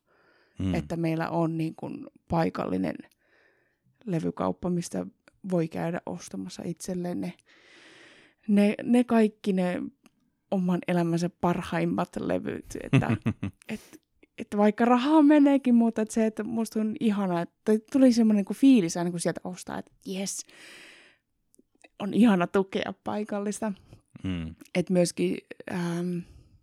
mm. 0.58 0.74
että 0.74 0.96
meillä 0.96 1.28
on 1.28 1.58
niin 1.58 1.74
kuin 1.74 2.06
paikallinen 2.28 2.96
levykauppa, 4.04 4.70
mistä 4.70 5.06
voi 5.50 5.68
käydä 5.68 6.00
ostamassa 6.06 6.62
itselleen 6.66 7.20
ne, 7.20 7.32
ne, 8.48 8.74
ne 8.82 9.04
kaikki 9.04 9.52
ne 9.52 9.82
oman 10.50 10.78
elämänsä 10.88 11.30
parhaimmat 11.40 12.16
levyt. 12.16 12.76
Että, 12.82 13.16
et, 13.68 13.97
että 14.48 14.58
vaikka 14.58 14.84
rahaa 14.84 15.22
meneekin, 15.22 15.74
mutta 15.74 16.02
että 16.02 16.14
se, 16.14 16.26
että 16.26 16.44
musta 16.44 16.80
on 16.80 16.94
ihana, 17.00 17.40
että 17.40 17.72
tuli 17.92 18.12
semmoinen 18.12 18.44
kuin 18.44 18.56
fiilis 18.56 18.96
aina 18.96 19.10
kun 19.10 19.20
sieltä 19.20 19.40
ostaa, 19.44 19.78
että 19.78 19.92
jes, 20.06 20.46
on 21.98 22.14
ihana 22.14 22.46
tukea 22.46 22.92
paikallista. 23.04 23.72
Mm. 24.24 24.54
Että 24.74 24.92
myöskin 24.92 25.38
ähm, 25.72 26.18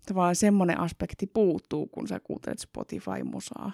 tavallaan 0.05 0.35
semmoinen 0.35 0.79
aspekti 0.79 1.27
puuttuu, 1.27 1.87
kun 1.87 2.07
sä 2.07 2.19
kuuntelet 2.19 2.59
Spotify-musaa. 2.59 3.71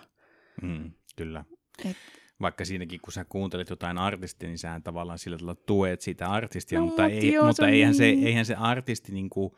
Mm, 0.61 0.91
kyllä. 1.15 1.45
Et, 1.85 1.97
Vaikka 2.41 2.65
siinäkin, 2.65 2.99
kun 3.01 3.13
sä 3.13 3.25
kuuntelet 3.25 3.69
jotain 3.69 3.97
artistia, 3.97 4.49
niin 4.49 4.57
sä 4.57 4.81
tavallaan 4.83 5.19
sillä 5.19 5.37
tavalla 5.37 5.61
tuet 5.65 6.01
sitä 6.01 6.29
artistia, 6.29 6.79
no, 6.79 6.85
mutta, 6.85 7.07
ei, 7.07 7.33
joo, 7.33 7.47
mutta 7.47 7.63
se 7.63 7.69
eihän, 7.69 7.91
niin. 7.91 7.97
se, 7.97 8.27
eihän 8.27 8.45
se 8.45 8.55
artisti 8.55 9.11
niin 9.11 9.29
kuin, 9.29 9.51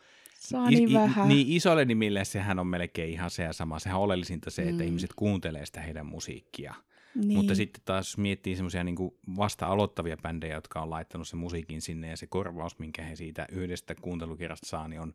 Saa 0.47 0.69
niin 0.69 0.89
i, 0.89 0.93
vähän. 0.93 1.27
Niin 1.27 1.47
isolle 1.49 1.85
nimille 1.85 2.25
sehän 2.25 2.59
on 2.59 2.67
melkein 2.67 3.09
ihan 3.09 3.29
se 3.29 3.43
ja 3.43 3.53
sama. 3.53 3.79
Sehän 3.79 3.97
on 3.97 4.03
oleellisinta 4.03 4.51
se, 4.51 4.61
että 4.61 4.83
mm. 4.83 4.87
ihmiset 4.87 5.13
kuuntelee 5.15 5.65
sitä 5.65 5.81
heidän 5.81 6.05
musiikkia. 6.05 6.73
Niin. 7.15 7.37
Mutta 7.37 7.55
sitten 7.55 7.81
taas 7.85 8.07
jos 8.07 8.17
miettii 8.17 8.55
semmoisia 8.55 8.83
niin 8.83 8.95
vasta 9.37 9.65
aloittavia 9.65 10.17
bändejä, 10.17 10.55
jotka 10.55 10.81
on 10.81 10.89
laittanut 10.89 11.27
sen 11.27 11.39
musiikin 11.39 11.81
sinne 11.81 12.09
ja 12.09 12.17
se 12.17 12.27
korvaus, 12.27 12.79
minkä 12.79 13.03
he 13.03 13.15
siitä 13.15 13.45
yhdestä 13.51 13.95
kuuntelukirjasta 13.95 14.67
saa, 14.67 14.87
niin 14.87 15.01
on 15.01 15.13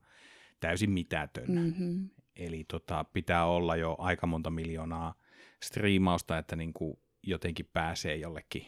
täysin 0.60 0.90
mitätön. 0.90 1.50
Mm-hmm. 1.50 2.10
Eli 2.36 2.64
tota, 2.64 3.04
pitää 3.04 3.46
olla 3.46 3.76
jo 3.76 3.96
aika 3.98 4.26
monta 4.26 4.50
miljoonaa 4.50 5.14
striimausta, 5.62 6.38
että 6.38 6.56
niin 6.56 6.72
kuin 6.72 6.98
jotenkin 7.22 7.68
pääsee 7.72 8.16
jollekin, 8.16 8.66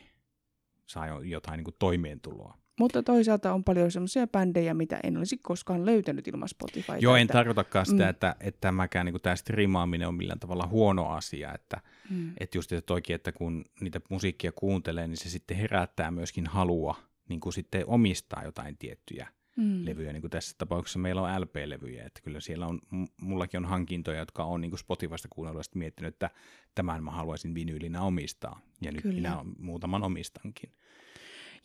saa 0.86 1.20
jotain 1.22 1.58
niin 1.58 1.64
kuin 1.64 1.76
toimeentuloa. 1.78 2.59
Mutta 2.80 3.02
toisaalta 3.02 3.52
on 3.52 3.64
paljon 3.64 3.90
semmoisia 3.90 4.26
bändejä, 4.26 4.74
mitä 4.74 5.00
en 5.02 5.16
olisi 5.16 5.38
koskaan 5.42 5.86
löytänyt 5.86 6.28
ilman 6.28 6.48
Spotifyta. 6.48 6.96
Joo, 6.96 7.16
en 7.16 7.22
että... 7.22 7.32
tarkoitakaan 7.32 7.86
sitä, 7.86 8.04
mm. 8.04 8.10
että, 8.10 8.36
että 8.40 8.60
tämäkään 8.60 9.06
niin 9.06 9.20
tämä 9.22 9.36
striimaaminen 9.36 10.08
on 10.08 10.14
millään 10.14 10.40
tavalla 10.40 10.66
huono 10.66 11.08
asia. 11.08 11.54
Että, 11.54 11.80
mm. 12.10 12.32
että 12.40 12.58
just 12.58 12.72
että 12.72 12.86
toki, 12.86 13.12
että 13.12 13.32
kun 13.32 13.64
niitä 13.80 14.00
musiikkia 14.10 14.52
kuuntelee, 14.52 15.08
niin 15.08 15.16
se 15.16 15.30
sitten 15.30 15.56
herättää 15.56 16.10
myöskin 16.10 16.46
halua 16.46 16.96
niin 17.28 17.40
kuin 17.40 17.52
sitten 17.52 17.84
omistaa 17.86 18.44
jotain 18.44 18.76
tiettyjä 18.76 19.28
mm. 19.56 19.84
levyjä. 19.84 20.12
Niin 20.12 20.20
kuin 20.20 20.30
tässä 20.30 20.54
tapauksessa 20.58 20.98
meillä 20.98 21.22
on 21.22 21.40
LP-levyjä, 21.40 22.04
että 22.06 22.20
kyllä 22.22 22.40
siellä 22.40 22.66
on, 22.66 22.80
mullakin 23.20 23.58
on 23.58 23.64
hankintoja, 23.64 24.18
jotka 24.18 24.44
on 24.44 24.60
niin 24.60 24.70
kuin 24.70 24.78
Spotifysta 24.78 25.28
kuunnellut 25.30 25.74
miettinyt, 25.74 26.14
että 26.14 26.30
tämän 26.74 27.04
mä 27.04 27.10
haluaisin 27.10 27.54
vinyylinä 27.54 28.02
omistaa. 28.02 28.60
Ja 28.80 28.92
nyt 28.92 29.02
kyllä. 29.02 29.14
minä 29.14 29.44
muutaman 29.58 30.02
omistankin. 30.02 30.72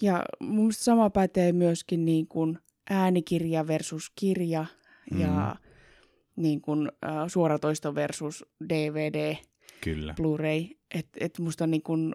Ja 0.02 0.24
mun 0.40 0.74
sama 0.74 1.10
pätee 1.10 1.52
myöskin 1.54 2.06
niin 2.06 2.28
kuin 2.28 2.58
äänikirja 2.90 3.68
versus 3.68 4.12
kirja 4.16 4.66
mm. 5.12 5.22
ja 5.22 5.56
niin 6.36 6.62
kuin, 6.62 6.88
uh, 6.88 7.28
suoratoisto 7.28 7.96
versus 7.96 8.46
DVD, 8.70 9.36
Kyllä. 9.82 10.14
Blu-ray. 10.14 10.78
Että 10.94 11.18
et 11.22 11.40
musta 11.40 11.68
niin 11.68 11.84
kuin, 11.84 12.14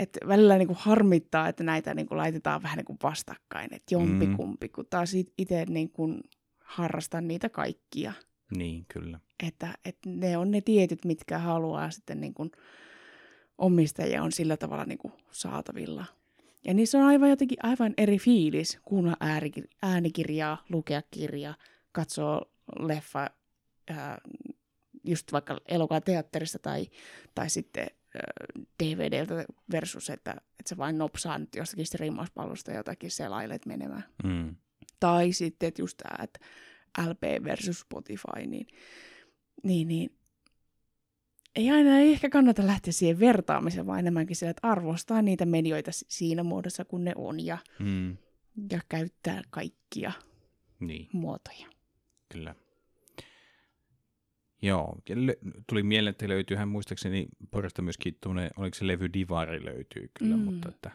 et 0.00 0.18
välillä 0.28 0.58
niin 0.58 0.68
kuin 0.68 0.78
harmittaa, 0.80 1.48
että 1.48 1.64
näitä 1.64 1.94
niin 1.94 2.06
kuin 2.06 2.18
laitetaan 2.18 2.62
vähän 2.62 2.76
niin 2.76 2.84
kuin 2.84 2.98
vastakkain, 3.02 3.74
että 3.74 3.94
jompikumpi, 3.94 4.66
mm. 4.66 4.72
kun 4.72 4.86
taas 4.90 5.14
itse 5.38 5.64
niin 5.68 5.90
kuin 5.90 6.20
harrastan 6.60 7.28
niitä 7.28 7.48
kaikkia. 7.48 8.12
Niin, 8.56 8.84
kyllä. 8.88 9.20
Että, 9.46 9.74
että 9.84 10.10
ne 10.10 10.38
on 10.38 10.50
ne 10.50 10.60
tietyt, 10.60 11.04
mitkä 11.04 11.38
haluaa 11.38 11.90
sitten 11.90 12.20
niin 12.20 12.34
kuin 12.34 12.50
omistajia 13.58 14.22
on 14.22 14.32
sillä 14.32 14.56
tavalla 14.56 14.84
niin 14.84 14.98
kuin 14.98 15.12
saatavilla. 15.30 16.04
Ja 16.64 16.74
niissä 16.74 16.98
on 16.98 17.04
aivan 17.04 17.30
jotenkin 17.30 17.58
aivan 17.62 17.94
eri 17.96 18.18
fiilis 18.18 18.78
kuunnella 18.82 19.16
äänikirjaa, 19.82 20.64
lukea 20.68 21.02
kirjaa, 21.10 21.54
katsoa 21.92 22.42
leffa 22.78 23.30
ää, 23.88 24.18
just 25.04 25.32
vaikka 25.32 25.60
elokuva 25.68 26.00
teatterista 26.00 26.58
tai, 26.58 26.86
tai 27.34 27.50
sitten 27.50 27.86
DVDltä 28.82 29.44
versus, 29.72 30.10
että, 30.10 30.30
että 30.30 30.68
sä 30.68 30.76
vain 30.76 30.98
nopsaa 30.98 31.38
nyt 31.38 31.54
jostakin 31.56 31.86
striimauspalvelusta 31.86 32.72
jotakin 32.72 33.10
selailet 33.10 33.66
menemään. 33.66 34.04
Mm. 34.24 34.56
Tai 35.00 35.32
sitten 35.32 35.66
että 35.68 35.82
just 35.82 35.96
tämä, 35.96 36.24
että 36.24 36.40
LP 37.08 37.44
versus 37.44 37.80
Spotify, 37.80 38.46
niin, 38.46 38.66
niin, 39.62 39.88
niin 39.88 40.16
ei 41.56 41.70
aina 41.70 41.98
ei 41.98 42.12
ehkä 42.12 42.30
kannata 42.30 42.66
lähteä 42.66 42.92
siihen 42.92 43.20
vertaamiseen, 43.20 43.86
vaan 43.86 43.98
enemmänkin 43.98 44.36
sillä, 44.36 44.50
että 44.50 44.68
arvostaa 44.68 45.22
niitä 45.22 45.46
medioita 45.46 45.90
siinä 45.92 46.42
muodossa, 46.42 46.84
kun 46.84 47.04
ne 47.04 47.12
on, 47.16 47.46
ja, 47.46 47.58
mm. 47.78 48.16
ja 48.70 48.80
käyttää 48.88 49.42
kaikkia 49.50 50.12
niin. 50.80 51.08
muotoja. 51.12 51.66
Kyllä. 52.32 52.54
Joo, 54.62 54.98
ja 55.08 55.16
tuli 55.66 55.82
mieleen, 55.82 56.10
että 56.10 56.28
löytyyhän 56.28 56.68
muistaakseni 56.68 57.26
Porasta 57.50 57.82
myöskin 57.82 58.18
tuommoinen, 58.20 58.50
oliko 58.56 58.74
se 58.74 58.86
levy 58.86 59.12
Divari 59.12 59.64
löytyy 59.64 60.10
kyllä, 60.18 60.36
mm. 60.36 60.42
mutta 60.42 60.68
että 60.68 60.90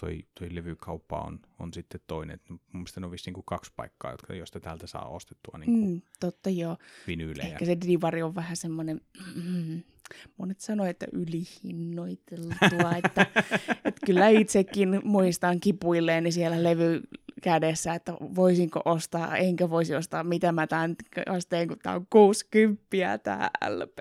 toi, 0.00 0.24
toi 0.38 0.54
levykauppa 0.54 1.20
on, 1.20 1.40
on 1.58 1.74
sitten 1.74 2.00
toinen. 2.06 2.34
Et 2.34 2.50
mun 2.50 2.60
mielestä 2.72 3.00
ne 3.00 3.06
on 3.06 3.12
vissiin 3.12 3.34
niin 3.34 3.44
kaksi 3.44 3.72
paikkaa, 3.76 4.10
jotka, 4.10 4.34
josta 4.34 4.60
täältä 4.60 4.86
saa 4.86 5.08
ostettua 5.08 5.58
niin 5.58 5.72
kuin 5.80 5.90
Mm, 5.90 6.02
totta 6.20 6.50
joo. 6.50 6.76
vinyylejä. 7.06 7.48
Ehkä 7.48 7.64
se 7.64 7.76
divari 7.86 8.22
on 8.22 8.34
vähän 8.34 8.56
semmoinen, 8.56 9.00
mm, 9.34 9.82
monet 10.38 10.60
sanoo, 10.60 10.86
että 10.86 11.06
ylihinnoiteltua, 11.12 12.92
että, 13.04 13.26
että 13.84 14.06
kyllä 14.06 14.28
itsekin 14.28 15.00
muistan 15.04 15.60
kipuilleeni 15.60 16.32
siellä 16.32 16.62
levy 16.62 17.00
kädessä, 17.40 17.94
että 17.94 18.12
voisinko 18.12 18.82
ostaa, 18.84 19.36
enkä 19.36 19.70
voisi 19.70 19.94
ostaa, 19.94 20.24
mitä 20.24 20.52
mä 20.52 20.66
tämän 20.66 20.96
asteen, 21.28 21.68
kun 21.68 21.78
tämä 21.82 21.94
on 21.96 22.06
60 22.10 23.18
tämä 23.22 23.50
LP. 23.68 23.98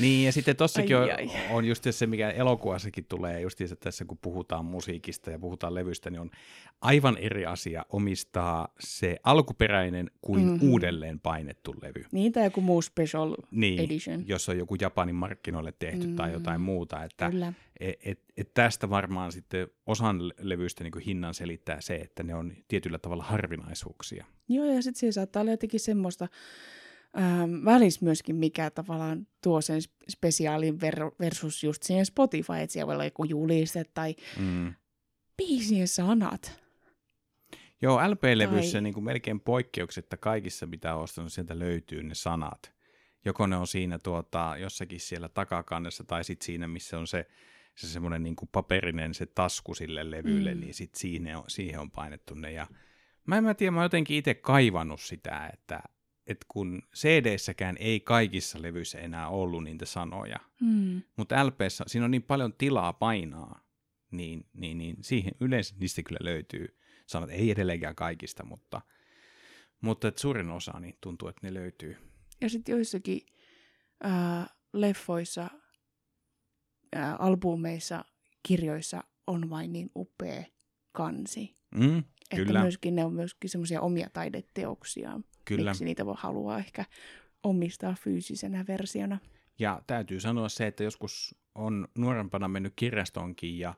Niin, 0.00 0.26
ja 0.26 0.32
sitten 0.32 0.56
tossakin 0.56 0.96
Ai, 0.96 1.02
on, 1.02 1.10
ai. 1.10 1.30
on 1.50 1.64
just 1.64 1.84
se, 1.90 2.06
mikä 2.06 2.30
elokuvassakin 2.30 3.04
tulee, 3.04 3.40
just 3.40 3.58
se 3.58 3.76
tässä 3.76 4.04
kun 4.04 4.18
puhutaan 4.22 4.64
musiikista 4.64 5.30
ja 5.30 5.38
puhutaan 5.38 5.74
levystä, 5.74 6.10
niin 6.10 6.20
on 6.20 6.30
aivan 6.80 7.16
eri 7.16 7.46
asia 7.46 7.86
omistaa 7.88 8.68
se 8.80 9.16
alkuperäinen 9.24 10.10
kuin 10.20 10.40
Mhm. 10.44 10.50
mm-hmm. 10.52 10.70
uudelleen 10.70 11.20
painettu 11.20 11.74
levy. 11.82 12.04
Niin, 12.12 12.32
tai 12.32 12.44
joku 12.44 12.60
muu 12.60 12.82
special 12.82 13.36
Niin, 13.50 13.80
edition. 13.80 14.28
jos 14.28 14.48
on 14.48 14.58
joku 14.58 14.76
Japanin 14.80 15.14
markkinoille 15.14 15.72
tehty 15.78 16.06
mm, 16.06 16.16
tai 16.16 16.28
Mm, 16.28 16.34
jotain 16.34 16.60
muuta. 16.60 17.04
Että 17.04 17.30
Kyllä. 17.30 17.52
Et, 17.80 18.20
et, 18.36 18.54
tästä 18.54 18.90
varmaan 18.90 19.32
sitten 19.32 19.68
osan 19.86 20.28
le- 20.28 20.34
levyistä 20.38 20.84
niin 20.84 20.98
hinnan 21.06 21.34
selittää 21.34 21.80
se, 21.80 21.94
että 21.94 22.22
ne 22.22 22.34
on 22.34 22.52
tietyllä 22.68 22.98
tavalla 22.98 23.24
harvinaisuuksia. 23.24 24.24
Joo, 24.48 24.64
ja 24.74 24.82
sitten 24.82 25.00
siellä 25.00 25.12
saattaa 25.12 25.40
olla 25.42 25.50
jotenkin 25.50 25.80
semmoista 25.80 26.28
ähm, 27.18 27.64
välis 27.64 28.02
myöskin, 28.02 28.36
mikä 28.36 28.70
tavallaan 28.70 29.26
tuo 29.42 29.60
sen 29.60 29.80
sp- 29.82 30.04
spesiaalin 30.10 30.74
ver- 30.74 31.14
versus 31.20 31.64
just 31.64 31.82
siihen 31.82 32.06
Spotify, 32.06 32.52
että 32.60 32.72
siellä 32.72 32.86
voi 32.86 32.94
olla 32.94 33.04
joku 33.04 33.24
juliste 33.24 33.84
tai 33.94 34.14
Mm. 34.38 34.74
biisien 35.36 35.88
sanat. 35.88 36.60
Joo, 37.82 38.00
LP-levyissä 38.10 38.72
Tai- 38.72 38.82
niin 38.82 38.94
kuin 38.94 39.04
melkein 39.04 39.40
poikkeuksetta 39.40 40.16
kaikissa, 40.16 40.66
mitä 40.66 40.94
on 40.94 41.02
ostanut, 41.02 41.32
sieltä 41.32 41.58
löytyy 41.58 42.02
ne 42.02 42.14
sanat. 42.14 42.72
Joko 43.24 43.46
ne 43.46 43.56
on 43.56 43.66
siinä 43.66 43.98
tuota, 43.98 44.54
jossakin 44.58 45.00
siellä 45.00 45.28
takakannessa 45.28 46.04
tai 46.04 46.24
sitten 46.24 46.46
siinä, 46.46 46.68
missä 46.68 46.98
on 46.98 47.06
se, 47.06 47.26
se 47.80 47.88
semmoinen 47.88 48.22
niin 48.22 48.36
kuin 48.36 48.48
paperinen 48.52 49.14
se 49.14 49.26
tasku 49.26 49.74
sille 49.74 50.10
levylle, 50.10 50.54
Mm. 50.54 50.60
niin 50.60 50.74
sitten 50.74 51.00
siihen 51.00 51.36
on, 51.36 51.44
siihen 51.48 51.80
on 51.80 51.90
painettu 51.90 52.34
ne. 52.34 52.52
Ja 52.52 52.66
mä 53.26 53.36
en 53.38 53.44
mä 53.44 53.54
tiedä, 53.54 53.70
mä 53.70 53.78
oon 53.80 53.84
jotenkin 53.84 54.16
itse 54.16 54.34
kaivannut 54.34 55.00
sitä, 55.00 55.50
että, 55.52 55.82
että 56.26 56.46
kun 56.48 56.82
CD-säkään 56.96 57.76
ei 57.80 58.00
kaikissa 58.00 58.62
levyissä 58.62 58.98
enää 58.98 59.28
ollut 59.28 59.64
niitä 59.64 59.86
sanoja, 59.86 60.36
Mm. 60.60 61.02
mutta 61.16 61.46
LPssä 61.46 61.84
siinä 61.86 62.04
on 62.04 62.10
niin 62.10 62.22
paljon 62.22 62.52
tilaa 62.52 62.92
painaa, 62.92 63.64
niin, 64.10 64.46
niin, 64.54 64.78
niin 64.78 64.96
siihen 65.00 65.32
yleensä 65.40 65.74
niistä 65.78 66.02
kyllä 66.02 66.18
löytyy 66.20 66.78
sanat. 67.06 67.30
Ei 67.30 67.50
edelleenkään 67.50 67.94
kaikista, 67.94 68.44
mutta, 68.44 68.80
mutta 69.80 70.08
et 70.08 70.18
suurin 70.18 70.50
osa 70.50 70.80
niin 70.80 70.98
tuntuu, 71.00 71.28
että 71.28 71.46
ne 71.46 71.54
löytyy. 71.54 71.96
Ja 72.40 72.50
sitten 72.50 72.72
joissakin 72.72 73.20
äh, 74.04 74.46
leffoissa, 74.72 75.48
äh, 76.96 77.14
albumeissa, 77.18 78.04
kirjoissa 78.48 79.04
on 79.26 79.50
vain 79.50 79.72
niin 79.72 79.90
upea 79.96 80.44
kansi. 80.92 81.56
Mm, 81.74 81.98
Että 81.98 82.46
Kyllä. 82.46 82.60
myöskin 82.62 82.94
ne 82.96 83.04
on 83.04 83.12
myöskin 83.14 83.50
semmoisia 83.50 83.80
omia 83.80 84.10
taideteoksia. 84.12 85.20
kyllä. 85.44 85.70
Miksi 85.70 85.84
niitä 85.84 86.06
voi 86.06 86.14
haluaa 86.18 86.58
ehkä 86.58 86.84
omistaa 87.42 87.94
fyysisenä 88.00 88.64
versiona. 88.68 89.18
Ja 89.58 89.82
täytyy 89.86 90.20
sanoa 90.20 90.48
se, 90.48 90.66
että 90.66 90.84
joskus 90.84 91.34
on 91.54 91.88
nuorempana 91.98 92.48
mennyt 92.48 92.72
kirjastonkin 92.76 93.58
ja 93.58 93.74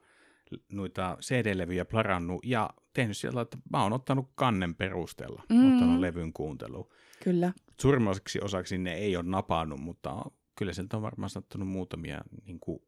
noita 0.73 1.17
CD-levyjä 1.21 1.85
plarannut 1.85 2.45
ja 2.45 2.71
tehnyt 2.93 3.17
sillä 3.17 3.41
että 3.41 3.59
mä 3.71 3.83
oon 3.83 3.93
ottanut 3.93 4.31
kannen 4.35 4.75
perusteella, 4.75 5.43
Mm. 5.49 5.57
mm. 5.57 5.73
ottanut 5.73 6.01
levyn 6.01 6.33
kuunteluun. 6.33 6.89
Kyllä. 7.25 7.53
Suurimmaksi 7.81 8.41
osaksi 8.43 8.79
ne 8.79 8.95
ei 8.95 9.17
ole 9.17 9.25
napannut, 9.29 9.81
mutta 9.81 10.25
kyllä 10.59 10.73
sieltä 10.73 10.97
on 10.97 11.03
varmaan 11.03 11.31
sattunut 11.31 11.69
muutamia 11.69 12.21
niin 12.47 12.61
kuin 12.61 12.83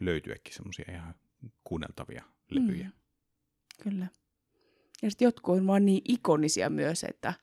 löytyäkin 0.00 0.54
semmoisia 0.54 0.84
ihan 0.92 1.14
kuunneltavia 1.64 2.24
levyjä. 2.50 2.86
Mm. 2.86 2.92
Kyllä. 3.82 4.06
Ja 5.02 5.10
sitten 5.10 5.26
jotkut 5.26 5.58
on 5.58 5.66
vaan 5.66 5.84
niin 5.84 6.02
ikonisia 6.04 6.70
myös, 6.70 7.04
että 7.04 7.34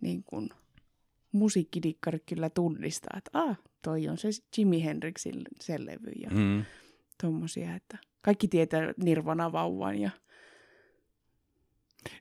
niin 0.00 0.24
kun 0.24 0.50
musiikkidikkarit 1.32 2.22
kyllä 2.26 2.50
tunnistaa, 2.50 3.18
että 3.18 3.30
ah, 3.34 3.58
toi 3.82 4.08
on 4.08 4.18
se 4.18 4.28
Jimi 4.56 4.84
Hendrixin 4.84 5.42
sen 5.60 5.86
levy 5.86 6.10
ja 6.22 6.30
mm. 6.30 6.36
Mm. 6.36 6.64
tommosia, 7.22 7.74
että 7.74 7.98
kaikki 8.22 8.48
tietää 8.48 8.94
Nirvana 8.96 9.52
vauvan 9.52 9.98
ja 9.98 10.10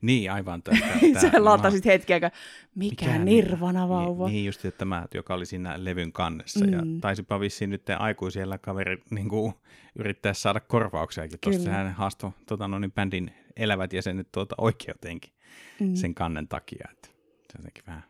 Niin, 0.01 0.31
aivan. 0.31 0.63
Tästä, 0.63 1.19
sä 1.21 1.31
latasit 1.37 1.85
hetki 1.85 2.13
aikaa, 2.13 2.31
mikä, 2.75 3.05
mikä 3.05 3.19
Nirvana 3.19 3.89
vauva? 3.89 4.25
Niin, 4.25 4.33
niin 4.33 4.45
just, 4.45 4.65
että 4.65 4.77
tämä, 4.77 5.05
joka 5.13 5.33
oli 5.33 5.45
siinä 5.45 5.73
levyn 5.77 6.11
kannessa. 6.11 6.65
Mm. 6.65 6.73
Ja 6.73 6.79
taisipa 7.01 7.39
vissiin 7.39 7.69
nyt 7.69 7.89
aikuisella 7.99 8.57
kaveri 8.57 8.97
niin 9.09 9.29
kuin, 9.29 9.53
yrittää 9.99 10.33
saada 10.33 10.59
korvauksiakin. 10.59 11.39
Kyllä. 11.39 11.69
hän 11.69 11.93
haastoi 11.93 12.31
tota, 12.45 12.67
no, 12.67 12.79
niin 12.79 12.91
bändin 12.91 13.31
elävät 13.57 13.93
jäsenet 13.93 14.27
tuota, 14.31 14.55
oikeuteenkin 14.57 15.33
Mm. 15.79 15.95
sen 15.95 16.15
kannen 16.15 16.47
takia. 16.47 16.87
Että 16.91 17.07
se 17.07 17.57
on 17.57 17.59
jotenkin 17.59 17.83
vähän, 17.87 18.03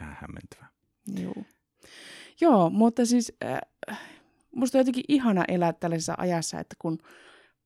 vähän 0.00 0.16
hämmentävää. 0.20 0.68
Joo. 1.22 1.44
Joo, 2.40 2.70
mutta 2.70 3.06
siis 3.06 3.32
äh, 3.44 3.98
musta 4.54 4.78
on 4.78 4.80
jotenkin 4.80 5.04
ihana 5.08 5.44
elää 5.48 5.72
tällaisessa 5.72 6.14
ajassa, 6.18 6.60
että 6.60 6.76
kun 6.78 6.98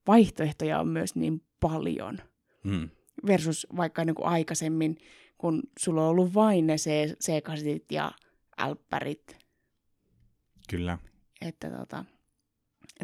vaihtoehtoja 0.07 0.81
on 0.81 0.89
myös 0.89 1.15
niin 1.15 1.43
paljon 1.61 2.19
Mm. 2.65 2.89
Versus 3.27 3.67
vaikka 3.77 4.05
niin 4.05 4.15
kuin 4.15 4.29
aikaisemmin, 4.29 4.99
kun 5.39 5.63
sulla 5.79 6.03
on 6.03 6.09
ollut 6.09 6.35
vain 6.35 6.67
ne 6.67 6.77
C-kasetit 7.25 7.93
ja 7.93 8.13
älppärit, 8.59 9.37
Kyllä. 10.71 10.99
että 11.41 11.71
tota, 11.71 12.05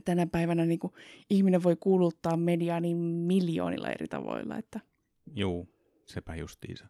tänä 0.05 0.27
päivänä 0.27 0.67
niin 0.67 0.79
kuin 0.79 0.93
ihminen 1.31 1.63
voi 1.63 1.77
kuuluttaa 1.77 2.37
mediaa 2.37 2.81
niin 2.81 2.97
miljoonilla 2.97 3.91
eri 3.91 4.09
tavoilla, 4.09 4.57
että 4.57 4.81
Juu, 5.35 5.69
sepä 6.07 6.35
justiinsa. 6.35 6.87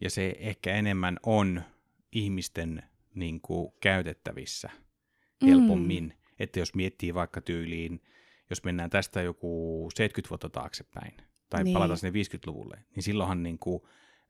Ja 0.00 0.10
se 0.10 0.34
ehkä 0.38 0.74
enemmän 0.74 1.16
on 1.22 1.62
ihmisten 2.12 2.82
niin 3.14 3.40
kuin, 3.40 3.72
käytettävissä 3.80 4.70
helpommin. 5.46 6.04
Mm. 6.04 6.12
Että 6.38 6.58
jos 6.58 6.74
miettii 6.74 7.14
vaikka 7.14 7.40
tyyliin, 7.40 8.02
jos 8.50 8.64
mennään 8.64 8.90
tästä 8.90 9.22
joku 9.22 9.88
70 9.94 10.30
vuotta 10.30 10.48
taaksepäin, 10.48 11.14
tai 11.50 11.60
Niin. 11.60 11.64
niin. 11.64 11.74
palataan 11.74 11.98
sinne 11.98 12.22
50-luvulle, 12.22 12.84
niin 12.94 13.02
silloinhan 13.02 13.42
niin 13.42 13.58
kuin, 13.58 13.82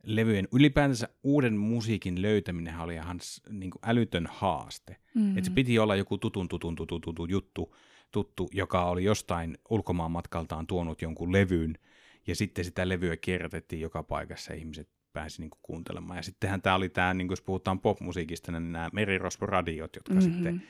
levyjen, 0.02 0.48
ylipäätänsä 0.52 1.08
uuden 1.22 1.56
musiikin 1.56 2.22
löytäminen 2.22 2.80
oli 2.80 2.94
ihan 2.94 3.20
niin 3.50 3.70
kuin 3.70 3.82
älytön 3.84 4.28
haaste. 4.30 4.96
mm, 5.14 5.38
Että 5.38 5.48
se 5.48 5.54
piti 5.54 5.78
olla 5.78 5.96
joku 5.96 6.18
tutun, 6.18 6.48
tutun, 6.48 6.74
tutun, 6.76 7.00
tutun 7.00 7.30
juttu, 7.30 7.76
tuttu, 8.10 8.48
joka 8.52 8.84
oli 8.84 9.04
jostain 9.04 9.58
ulkomaan 9.70 10.10
matkaltaan 10.10 10.66
tuonut 10.66 11.02
jonkun 11.02 11.32
levyn, 11.32 11.78
ja 12.26 12.36
sitten 12.36 12.64
sitä 12.64 12.88
levyä 12.88 13.16
kierrätettiin 13.16 13.80
joka 13.80 14.02
paikassa, 14.02 14.52
ja 14.52 14.58
ihmiset 14.58 14.88
pääsi 15.12 15.40
niinku 15.40 15.58
kuuntelemaan. 15.62 16.16
Ja 16.16 16.22
sittenhän 16.22 16.62
tämä 16.62 16.76
oli 16.76 16.88
tämä, 16.88 17.14
niin 17.14 17.30
jos 17.30 17.42
puhutaan 17.42 17.80
popmusiikista, 17.80 18.52
niin 18.52 18.72
nämä 18.72 18.90
merirosvoradiot, 18.92 19.96
jotka 19.96 20.14
mm-hmm. 20.14 20.32
sitten 20.32 20.62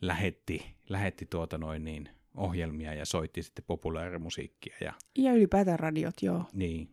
lähetti, 0.00 0.74
lähetti 0.88 1.26
tuota 1.26 1.58
noin 1.58 1.84
niin, 1.84 2.08
ohjelmia 2.36 2.94
ja 2.94 3.04
soitti 3.04 3.42
sitten 3.42 3.64
populaarimusiikkia. 3.66 4.76
Ja, 4.80 4.92
Ja 5.18 5.32
ylipäätään 5.32 5.78
radiot, 5.78 6.14
joo, 6.22 6.44
niin. 6.52 6.88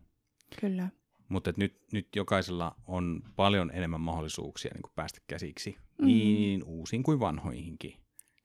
kyllä. 0.61 0.87
Mutta 1.29 1.53
nyt, 1.57 1.77
nyt 1.91 2.07
jokaisella 2.15 2.75
on 2.85 3.21
paljon 3.35 3.71
enemmän 3.73 4.01
mahdollisuuksia 4.01 4.71
niin 4.73 4.81
kuin 4.81 4.91
päästä 4.95 5.19
käsiksi 5.27 5.75
Mm. 6.01 6.05
niin 6.07 6.63
uusiin 6.63 7.03
kuin 7.03 7.19
vanhoihinkin. 7.19 7.93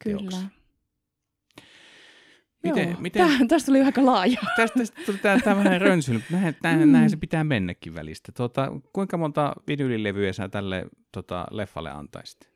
Kyllä. 0.04 0.18
teoksiin. 0.18 0.50
Miten, 2.62 2.88
Joo. 2.90 3.00
miten, 3.00 3.28
Tää, 3.28 3.38
tästä 3.48 3.66
tuli 3.66 3.80
aika 3.82 4.06
laaja. 4.06 4.40
tästä, 4.56 4.78
tästä 4.78 5.00
tuli 5.06 5.18
tää, 5.18 5.38
tää 5.40 5.56
vähän 5.56 5.80
rönsyily. 5.80 6.22
Näin, 6.30 6.56
näin, 6.62 6.80
Mm. 6.80 6.92
näin 6.92 7.10
se 7.10 7.16
pitää 7.16 7.44
mennäkin 7.44 7.94
välistä. 7.94 8.32
Tota, 8.32 8.72
kuinka 8.92 9.16
monta 9.16 9.52
vinylilevyä 9.68 10.32
sä 10.32 10.48
tälle 10.48 10.86
tota, 11.12 11.46
leffalle 11.50 11.90
antaisit? 11.90 12.51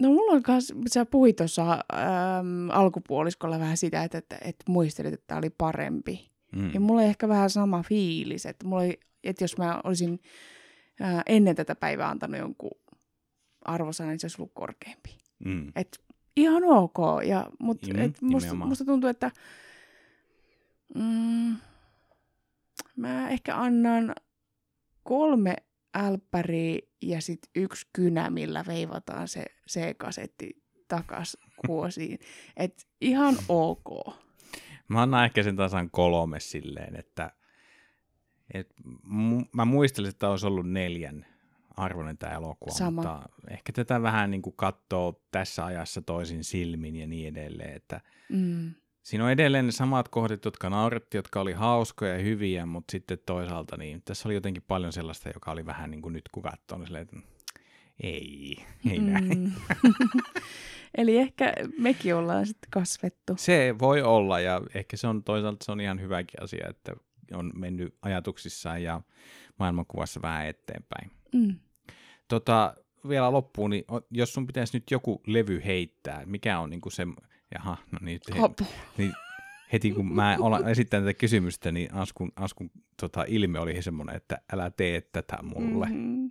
No 0.00 0.08
mulla 0.08 0.32
on 0.32 0.42
kans, 0.42 0.72
sä 0.88 1.06
puhuit 1.06 1.36
tuossa 1.36 1.72
äm, 1.72 2.70
alkupuoliskolla 2.70 3.58
vähän 3.58 3.76
sitä, 3.76 4.04
että, 4.04 4.18
että, 4.18 4.38
että 4.40 4.64
muistelit, 4.68 5.14
että 5.14 5.24
tämä 5.26 5.38
oli 5.38 5.50
parempi. 5.50 6.30
Mm. 6.56 6.74
Ja 6.74 6.80
mulla 6.80 7.00
oli 7.00 7.08
ehkä 7.08 7.28
vähän 7.28 7.50
sama 7.50 7.82
fiilis, 7.82 8.46
että, 8.46 8.66
mulla 8.66 8.82
oli, 8.82 9.00
että 9.24 9.44
jos 9.44 9.58
mä 9.58 9.80
olisin 9.84 10.20
ää, 11.00 11.22
ennen 11.26 11.56
tätä 11.56 11.74
päivää 11.74 12.08
antanut 12.08 12.40
jonkun 12.40 12.70
arvosanan, 13.64 14.10
niin 14.10 14.20
se 14.20 14.24
olisi 14.24 14.42
ollut 14.42 14.54
korkeampi. 14.54 15.18
Mm. 15.44 15.72
Et 15.76 16.00
ihan 16.36 16.64
ok, 16.64 16.98
ja, 17.26 17.50
mutta 17.58 17.86
Mm, 17.94 18.00
et 18.00 18.22
musta, 18.22 18.54
musta 18.54 18.84
tuntuu, 18.84 19.10
että 19.10 19.30
mm, 20.94 21.56
mä 22.96 23.28
ehkä 23.28 23.56
annan 23.56 24.14
kolme 25.02 25.56
älppäriä 25.94 26.78
ja 27.02 27.20
sitten 27.20 27.50
yksi 27.54 27.86
kynä, 27.92 28.30
millä 28.30 28.64
veivataan 28.66 29.28
se 29.28 29.44
C-kasetti 29.70 30.62
takas 30.88 31.36
kuosiin. 31.66 32.18
Et 32.56 32.88
ihan 33.00 33.34
ok. 33.48 34.14
Mä 34.88 35.02
annan 35.02 35.24
ehkä 35.24 35.42
sen 35.42 35.56
tasan 35.56 35.90
kolme 35.90 36.40
silleen, 36.40 36.96
että 36.96 37.30
et, 38.54 38.74
mu- 39.04 39.48
mä 39.52 39.64
muistelin, 39.64 40.10
että 40.10 40.28
olisi 40.30 40.46
ollut 40.46 40.70
neljän 40.70 41.26
arvoinen 41.76 42.18
tämä 42.18 42.34
elokuva, 42.34 42.74
Sama. 42.74 42.90
mutta 43.02 43.28
ehkä 43.50 43.72
tätä 43.72 44.02
vähän 44.02 44.30
niin 44.30 44.42
kuin 44.42 44.56
katsoo 44.56 45.22
tässä 45.30 45.64
ajassa 45.64 46.02
toisin 46.02 46.44
silmin 46.44 46.96
ja 46.96 47.06
niin 47.06 47.28
edelleen, 47.28 47.76
että 47.76 48.00
Mm. 48.28 48.74
Siinä 49.02 49.24
on 49.24 49.30
edelleen 49.30 49.66
ne 49.66 49.72
samat 49.72 50.08
kohdat, 50.08 50.44
jotka 50.44 50.70
nauretti, 50.70 51.16
jotka 51.16 51.40
oli 51.40 51.52
hauskoja 51.52 52.12
ja 52.12 52.22
hyviä, 52.22 52.66
mutta 52.66 52.92
sitten 52.92 53.18
toisaalta 53.26 53.76
niin 53.76 54.02
tässä 54.04 54.28
oli 54.28 54.34
jotenkin 54.34 54.62
paljon 54.68 54.92
sellaista, 54.92 55.30
joka 55.34 55.50
oli 55.50 55.66
vähän 55.66 55.90
niin 55.90 56.02
kuin 56.02 56.12
nyt 56.12 56.28
kun 56.32 56.42
katsoo, 56.42 56.78
niin 56.78 56.86
silleen, 56.86 57.02
että 57.02 57.16
ei, 58.02 58.56
ei 58.90 58.98
näin. 58.98 59.38
Mm. 59.38 59.52
Eli 60.98 61.18
ehkä 61.18 61.52
mekin 61.78 62.14
ollaan 62.14 62.46
sitten 62.46 62.70
kasvettu. 62.70 63.34
Se 63.36 63.74
voi 63.78 64.02
olla 64.02 64.40
ja 64.40 64.60
ehkä 64.74 64.96
se 64.96 65.06
on 65.06 65.24
toisaalta 65.24 65.64
se 65.64 65.72
on 65.72 65.80
ihan 65.80 66.00
hyväkin 66.00 66.42
asia, 66.42 66.68
että 66.68 66.92
on 67.32 67.52
mennyt 67.54 67.94
ajatuksissaan 68.02 68.82
ja 68.82 69.00
maailmankuvassa 69.58 70.22
vähän 70.22 70.46
eteenpäin. 70.46 71.10
Mm. 71.34 71.54
Tota, 72.28 72.74
vielä 73.08 73.32
loppuun, 73.32 73.70
niin 73.70 73.84
jos 74.10 74.32
sun 74.32 74.46
pitäisi 74.46 74.76
nyt 74.76 74.90
joku 74.90 75.22
levy 75.26 75.62
heittää, 75.64 76.22
mikä 76.26 76.58
on 76.58 76.70
niinku 76.70 76.90
se, 76.90 77.06
jaha, 77.54 77.76
no 77.92 77.98
niin, 78.02 78.20
he, 78.34 78.40
Apu. 78.42 78.66
niin 78.98 79.12
heti 79.72 79.92
kun 79.92 80.14
mä 80.14 80.36
olen 80.40 80.68
esittänyt 80.68 81.06
tätä 81.06 81.18
kysymystä, 81.18 81.72
niin 81.72 81.94
Askun, 81.94 82.32
Askun 82.36 82.70
tota, 83.00 83.24
ilme 83.28 83.58
oli 83.58 83.82
semmoinen, 83.82 84.16
että 84.16 84.38
älä 84.52 84.70
tee 84.70 85.00
tätä 85.00 85.38
mulle. 85.42 85.86
Mm-hmm. 85.86 86.02
Mm-hmm. 86.02 86.30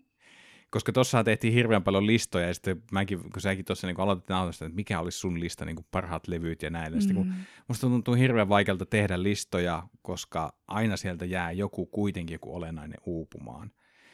Koska 0.70 0.92
tuossa 0.92 1.24
tehtiin 1.24 1.54
hirveän 1.54 1.84
paljon 1.84 2.08
listoja, 2.08 2.48
ja 2.48 2.54
sitten 2.54 2.84
mäkin, 2.92 3.20
kun 3.20 3.42
säkin 3.42 3.66
tuossa 3.66 3.88
niin 3.88 4.00
aloitit 4.00 4.30
nauhoitusta, 4.30 4.66
että 4.66 4.76
mikä 4.76 5.00
olisi 5.00 5.18
sun 5.18 5.40
lista, 5.40 5.66
niin 5.66 5.86
parhaat 5.92 6.28
levyt 6.28 6.62
ja 6.62 6.70
näin. 6.70 6.94
Mm. 6.94 7.00
Sitten 7.00 7.16
kun 7.16 7.34
musta 7.68 7.88
tuntuu 7.88 8.14
hirveän 8.14 8.50
vaikealta 8.50 8.86
tehdä 8.86 9.24
listoja, 9.24 9.84
koska 10.02 10.54
aina 10.68 10.98
sieltä 10.98 11.26
jää 11.26 11.52
joku 11.52 11.86
kuitenkin 11.86 12.36
joku 12.36 12.56
olennainen 12.56 12.98
uupumaan. 13.06 13.72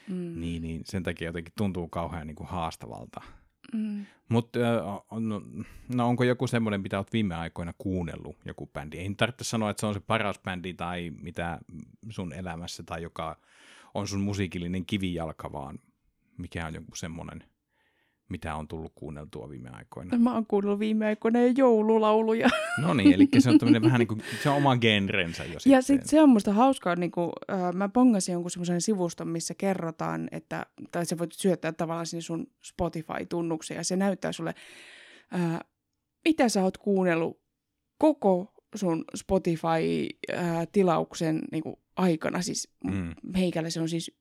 Mm. 0.08 0.40
Niin, 0.40 0.62
niin 0.62 0.82
sen 0.86 1.04
takia 1.04 1.28
jotenkin 1.28 1.54
tuntuu 1.58 1.88
kauhean 1.88 2.28
niin 2.28 2.36
kuin 2.36 2.50
haastavalta. 2.50 3.22
Mm. 3.76 4.06
Mutta 4.30 4.60
no, 5.20 5.42
no 5.96 6.08
onko 6.08 6.24
joku 6.24 6.48
semmoinen, 6.48 6.82
mitä 6.82 6.98
olet 6.98 7.14
viime 7.14 7.36
aikoina 7.36 7.74
kuunnellut, 7.78 8.38
joku 8.46 8.68
bändi? 8.68 8.98
Ei 8.98 9.16
tarvitse 9.16 9.44
sanoa, 9.44 9.70
että 9.70 9.80
se 9.80 9.86
on 9.86 9.94
se 9.94 10.00
paras 10.00 10.40
bändi 10.40 10.74
tai 10.74 11.12
mitä 11.22 11.60
sun 12.10 12.34
elämässä 12.34 12.84
tai 12.84 13.02
joka 13.02 13.38
on 13.94 14.08
sun 14.08 14.22
musiikillinen 14.22 14.86
kivijalka, 14.86 15.52
vaan 15.52 15.80
mikä 16.38 16.68
on 16.68 16.74
joku 16.74 16.96
semmoinen, 16.96 17.44
mitä 18.30 18.56
on 18.56 18.68
tullut 18.68 18.92
kuunneltua 18.96 19.50
viime 19.50 19.70
aikoina. 19.70 20.18
Mä 20.18 20.34
oon 20.34 20.46
kuunnellut 20.46 20.80
viime 20.80 21.06
aikoina 21.06 21.40
jo 21.42 21.52
joululauluja. 21.58 22.50
No 22.82 22.94
niin, 22.94 23.14
eli 23.14 23.28
se 23.40 23.50
on 23.50 23.58
tämmöinen 23.58 23.82
vähän 23.90 24.00
niin 24.00 24.08
kuin, 24.08 24.22
se 24.44 24.50
on 24.50 24.56
oma 24.56 24.78
genrensä 24.78 25.44
jo 25.44 25.54
Ja 25.54 25.60
sitten. 25.60 25.84
sitten 25.84 26.08
se 26.10 26.22
on 26.22 26.30
musta 26.30 26.54
hauskaa, 26.54 26.96
niin 26.96 27.12
kuin, 27.12 27.32
äh, 27.52 27.74
mä 27.74 27.90
pongasin 27.90 28.34
jonkun 28.34 28.52
semmoisen 28.52 28.82
sivuston, 28.82 29.28
missä 29.28 29.54
kerrotaan, 29.58 30.28
että, 30.32 30.66
tai 30.92 31.06
sä 31.06 31.18
voit 31.18 31.32
syöttää 31.32 31.72
tavallaan 31.72 32.06
sinne 32.06 32.22
sun 32.22 32.48
Spotify-tunnuksen, 32.66 33.78
ja 33.78 33.84
se 33.84 33.96
näyttää 33.96 34.32
sulle, 34.32 34.54
äh, 35.36 35.60
mitä 36.26 36.50
sä 36.50 36.64
oot 36.64 36.78
kuunnellut 36.78 37.40
koko 37.98 38.54
sun 38.76 39.06
Spotify-tilauksen 39.16 41.42
niin 41.52 41.64
kuin, 41.64 41.76
aikana. 41.96 42.42
Siis 42.42 42.72
Mm. 42.84 43.14
meikällä 43.34 43.70
se 43.70 43.82
on 43.82 43.90
siis 43.90 44.18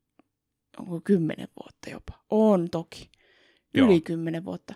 onko 0.78 1.00
kymmenen 1.04 1.48
vuotta 1.62 1.90
jopa. 1.90 2.12
On 2.30 2.70
toki. 2.70 3.10
Joo. 3.74 3.86
Yli 3.86 4.00
kymmenen 4.00 4.44
vuotta. 4.44 4.74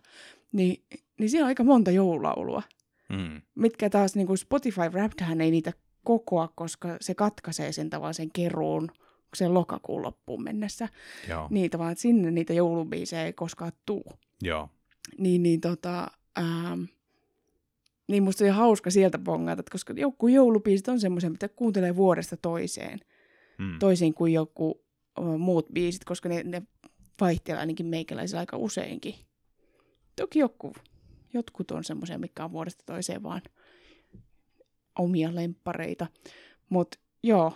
Niin, 0.52 0.82
niin 1.18 1.30
siellä 1.30 1.44
on 1.44 1.48
aika 1.48 1.64
monta 1.64 1.90
joululaulua 1.90 2.62
Mm. 3.08 3.42
mitkä 3.54 3.90
taas 3.90 4.14
niin 4.16 4.26
kuin 4.26 4.38
Spotify 4.38 4.80
Wrappedhän 4.80 5.40
ei 5.40 5.50
niitä 5.50 5.72
kokoa, 6.04 6.48
koska 6.54 6.96
se 7.00 7.14
katkaisee 7.14 7.72
sen 7.72 7.90
tavallaan 7.90 8.14
sen 8.14 8.30
keruun 8.32 8.90
sen 9.34 9.54
lokakuun 9.54 10.02
loppuun 10.02 10.42
mennessä. 10.42 10.88
Joo, 11.28 11.46
Niitä 11.50 11.78
vaan, 11.78 11.92
että 11.92 12.02
sinne 12.02 12.30
niitä 12.30 12.52
joulubiisejä 12.52 13.24
ei 13.24 13.32
koskaan 13.32 13.72
tuu. 13.86 14.12
joo. 14.42 14.68
Niin, 15.18 15.42
niin 15.42 15.60
tota, 15.60 16.10
ähm, 16.38 16.82
niin 18.08 18.22
musta 18.22 18.44
oli 18.44 18.50
hauska 18.50 18.90
sieltä 18.90 19.18
bongata, 19.18 19.60
että 19.60 19.72
koska 19.72 19.92
joku 19.96 20.28
joulubiisit 20.28 20.88
on 20.88 21.00
semmoisia, 21.00 21.30
mitä 21.30 21.48
kuuntelee 21.48 21.96
vuodesta 21.96 22.36
toiseen. 22.36 23.00
Mm. 23.58 23.78
Toisin 23.78 24.14
kuin 24.14 24.32
joku 24.32 24.80
muut 25.38 25.66
biisit, 25.72 26.04
koska 26.04 26.28
ne, 26.28 26.42
ne 26.42 26.62
vaihtelee 27.20 27.60
ainakin 27.60 27.86
meikäläisillä 27.86 28.40
aika 28.40 28.56
useinkin. 28.56 29.14
Toki 30.16 30.38
joku, 30.38 30.72
jotkut 31.34 31.70
on 31.70 31.84
semmoisia, 31.84 32.18
mikä 32.18 32.44
on 32.44 32.52
vuodesta 32.52 32.84
toiseen 32.86 33.22
vaan 33.22 33.42
omia 34.98 35.34
lemppareita. 35.34 36.06
Mutta 36.68 36.98
joo, 37.22 37.52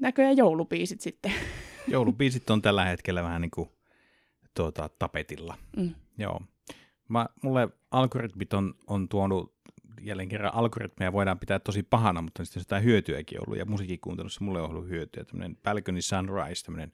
näköjään 0.00 0.36
joulubiisit 0.36 1.00
sitten. 1.00 1.32
Joulubiisit 1.88 2.50
on 2.50 2.62
tällä 2.62 2.84
hetkellä 2.84 3.22
vähän 3.22 3.40
niin 3.40 3.50
kuin 3.50 3.68
tuota, 4.54 4.90
tapetilla. 4.98 5.58
Mm. 5.76 5.94
Joo. 6.18 6.40
Mä, 7.08 7.26
mulle 7.42 7.68
algoritmit 7.90 8.54
on, 8.54 8.74
on 8.86 9.08
tuonut, 9.08 9.54
jälleen 10.00 10.28
kerran 10.28 10.54
algoritmeja 10.54 11.12
voidaan 11.12 11.38
pitää 11.38 11.58
tosi 11.58 11.82
pahana, 11.82 12.22
mutta 12.22 12.44
sitten 12.44 12.60
jotain 12.60 12.84
hyötyäkin 12.84 13.40
ollut, 13.40 13.58
ja 13.58 13.64
musiikkikuuntelussa 13.64 14.44
mulle 14.44 14.62
on 14.62 14.70
ollut 14.70 14.88
hyötyä. 14.88 15.24
Tämmöinen 15.24 15.56
Balcony 15.56 16.02
Sunrise, 16.02 16.64
tämmöinen 16.64 16.92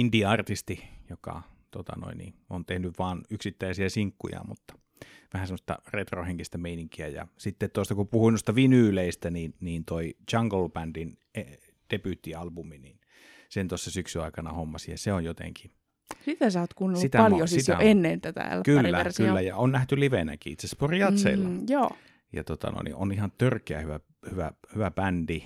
indie-artisti, 0.00 0.84
joka 1.10 1.42
tota 1.70 1.92
noin, 1.96 2.18
niin, 2.18 2.34
on 2.50 2.64
tehnyt 2.64 2.98
vain 2.98 3.20
yksittäisiä 3.30 3.88
sinkkuja, 3.88 4.40
mutta 4.48 4.74
vähän 5.34 5.46
semmoista 5.46 5.78
retrohenkistä 5.92 6.58
meininkiä. 6.58 7.08
Ja 7.08 7.26
sitten 7.38 7.70
tuosta, 7.70 7.94
kun 7.94 8.08
puhuin 8.08 8.32
noista 8.32 8.54
vinyyleistä, 8.54 9.30
niin, 9.30 9.54
niin 9.60 9.84
toi 9.84 10.14
Jungle 10.32 10.68
Bandin 10.68 11.18
eh, 11.34 11.58
debyyttialbumi, 11.90 12.78
niin 12.78 13.00
sen 13.48 13.68
tuossa 13.68 13.90
syksyn 13.90 14.22
aikana 14.22 14.52
hommasi, 14.52 14.90
ja 14.90 14.98
se 14.98 15.12
on 15.12 15.24
jotenkin 15.24 15.70
Sitä 16.24 16.50
sä 16.50 16.60
oot 16.60 16.74
kuunnellut 16.74 17.02
Sitä 17.02 17.18
paljon 17.18 17.40
mä- 17.40 17.46
siis 17.46 17.64
sitä 17.64 17.72
jo 17.72 17.78
on. 17.78 17.84
ennen 17.84 18.20
tätä 18.20 18.60
Kyllä, 18.64 19.04
kyllä, 19.16 19.40
ja 19.40 19.56
on 19.56 19.72
nähty 19.72 20.00
livenäkin 20.00 20.52
itse 20.52 20.66
asiassa 20.66 20.80
Poriatseilla. 20.80 21.48
Mm, 21.48 21.66
joo. 21.68 21.90
Ja 22.32 22.44
tota, 22.44 22.70
no, 22.70 22.82
niin 22.82 22.94
on 22.94 23.12
ihan 23.12 23.32
törkeä 23.38 23.80
hyvä, 23.80 24.00
hyvä, 24.30 24.52
hyvä 24.74 24.90
bändi, 24.90 25.42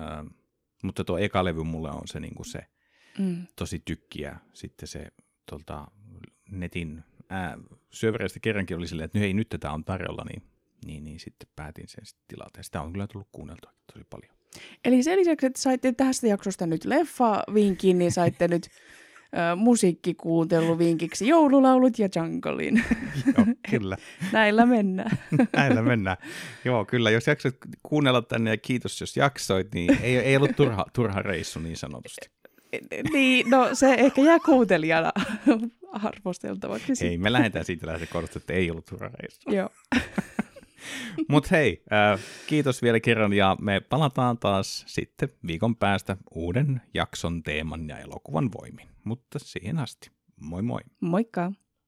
ähm, 0.00 0.26
mutta 0.82 1.04
tuo 1.04 1.18
eka 1.18 1.44
levy 1.44 1.62
mulle 1.62 1.90
on 1.90 2.02
se, 2.04 2.20
niin 2.20 2.34
kuin 2.34 2.46
se 2.46 2.60
Mm. 3.18 3.46
tosi 3.56 3.82
tykkiä. 3.84 4.36
Sitten 4.52 4.88
se 4.88 5.06
tuolta 5.50 5.86
netin 6.50 7.04
ää, 7.28 7.58
syövereistä 7.90 8.40
kerrankin 8.40 8.76
oli 8.76 8.86
silleen, 8.86 9.04
että 9.04 9.18
hei, 9.18 9.34
nyt 9.34 9.48
tätä 9.48 9.72
on 9.72 9.84
tarjolla, 9.84 10.24
niin, 10.30 10.42
niin, 10.86 11.04
niin 11.04 11.20
sitten 11.20 11.48
päätin 11.56 11.88
sen 11.88 12.06
sitten 12.06 12.24
tilata. 12.28 12.58
Ja 12.58 12.62
sitä 12.62 12.82
on 12.82 12.92
kyllä 12.92 13.06
tullut 13.06 13.28
kuunneltua 13.32 13.72
tosi 13.92 14.04
paljon. 14.10 14.34
Eli 14.84 15.02
sen 15.02 15.18
lisäksi, 15.18 15.46
että 15.46 15.60
saitte 15.60 15.92
tästä 15.92 16.26
jaksosta 16.26 16.66
nyt 16.66 16.84
leffa-vinkin, 16.84 17.98
niin 17.98 18.12
saitte 18.12 18.48
nyt 18.48 18.66
ö, 18.66 19.56
musiikkikuunteluvinkiksi 19.56 21.28
joululaulut 21.28 21.98
ja 21.98 22.08
junglein. 22.16 22.84
Joo, 23.26 23.46
kyllä. 23.70 23.96
Näillä 24.32 24.66
mennään. 24.66 25.18
Näillä 25.56 25.82
mennään. 25.82 26.16
Joo, 26.64 26.84
kyllä. 26.84 27.10
Jos 27.10 27.26
jaksoit 27.26 27.56
kuunnella 27.82 28.22
tänne 28.22 28.50
ja 28.50 28.56
kiitos, 28.56 29.00
jos 29.00 29.16
jaksoit, 29.16 29.74
niin 29.74 29.98
ei, 30.02 30.16
ei 30.16 30.36
ollut 30.36 30.56
turha, 30.56 30.84
turha 30.92 31.22
reissu 31.22 31.60
niin 31.60 31.76
sanotusti. 31.76 32.33
Niin, 33.12 33.50
no 33.50 33.68
se 33.72 33.94
ehkä 33.94 34.22
jää 34.22 34.38
kuuntelijana 34.38 35.12
arvosteltavaksi. 35.92 37.06
Ei, 37.06 37.18
me 37.18 37.32
lähdetään 37.32 37.64
siitä 37.64 37.86
lähtökohdasta, 37.86 38.38
että 38.38 38.52
ei 38.52 38.70
ollut 38.70 38.92
reissu. 38.92 39.50
Joo. 39.50 39.68
Mutta 41.28 41.48
hei, 41.50 41.82
äh, 41.92 42.20
kiitos 42.46 42.82
vielä 42.82 43.00
kerran 43.00 43.32
ja 43.32 43.56
me 43.60 43.80
palataan 43.80 44.38
taas 44.38 44.84
sitten 44.86 45.28
viikon 45.46 45.76
päästä 45.76 46.16
uuden 46.34 46.80
jakson 46.94 47.42
teeman 47.42 47.88
ja 47.88 47.98
elokuvan 47.98 48.50
voimin. 48.60 48.88
Mutta 49.04 49.38
siihen 49.38 49.78
asti, 49.78 50.10
moi 50.40 50.62
moi. 50.62 50.80
Moikka! 51.00 51.52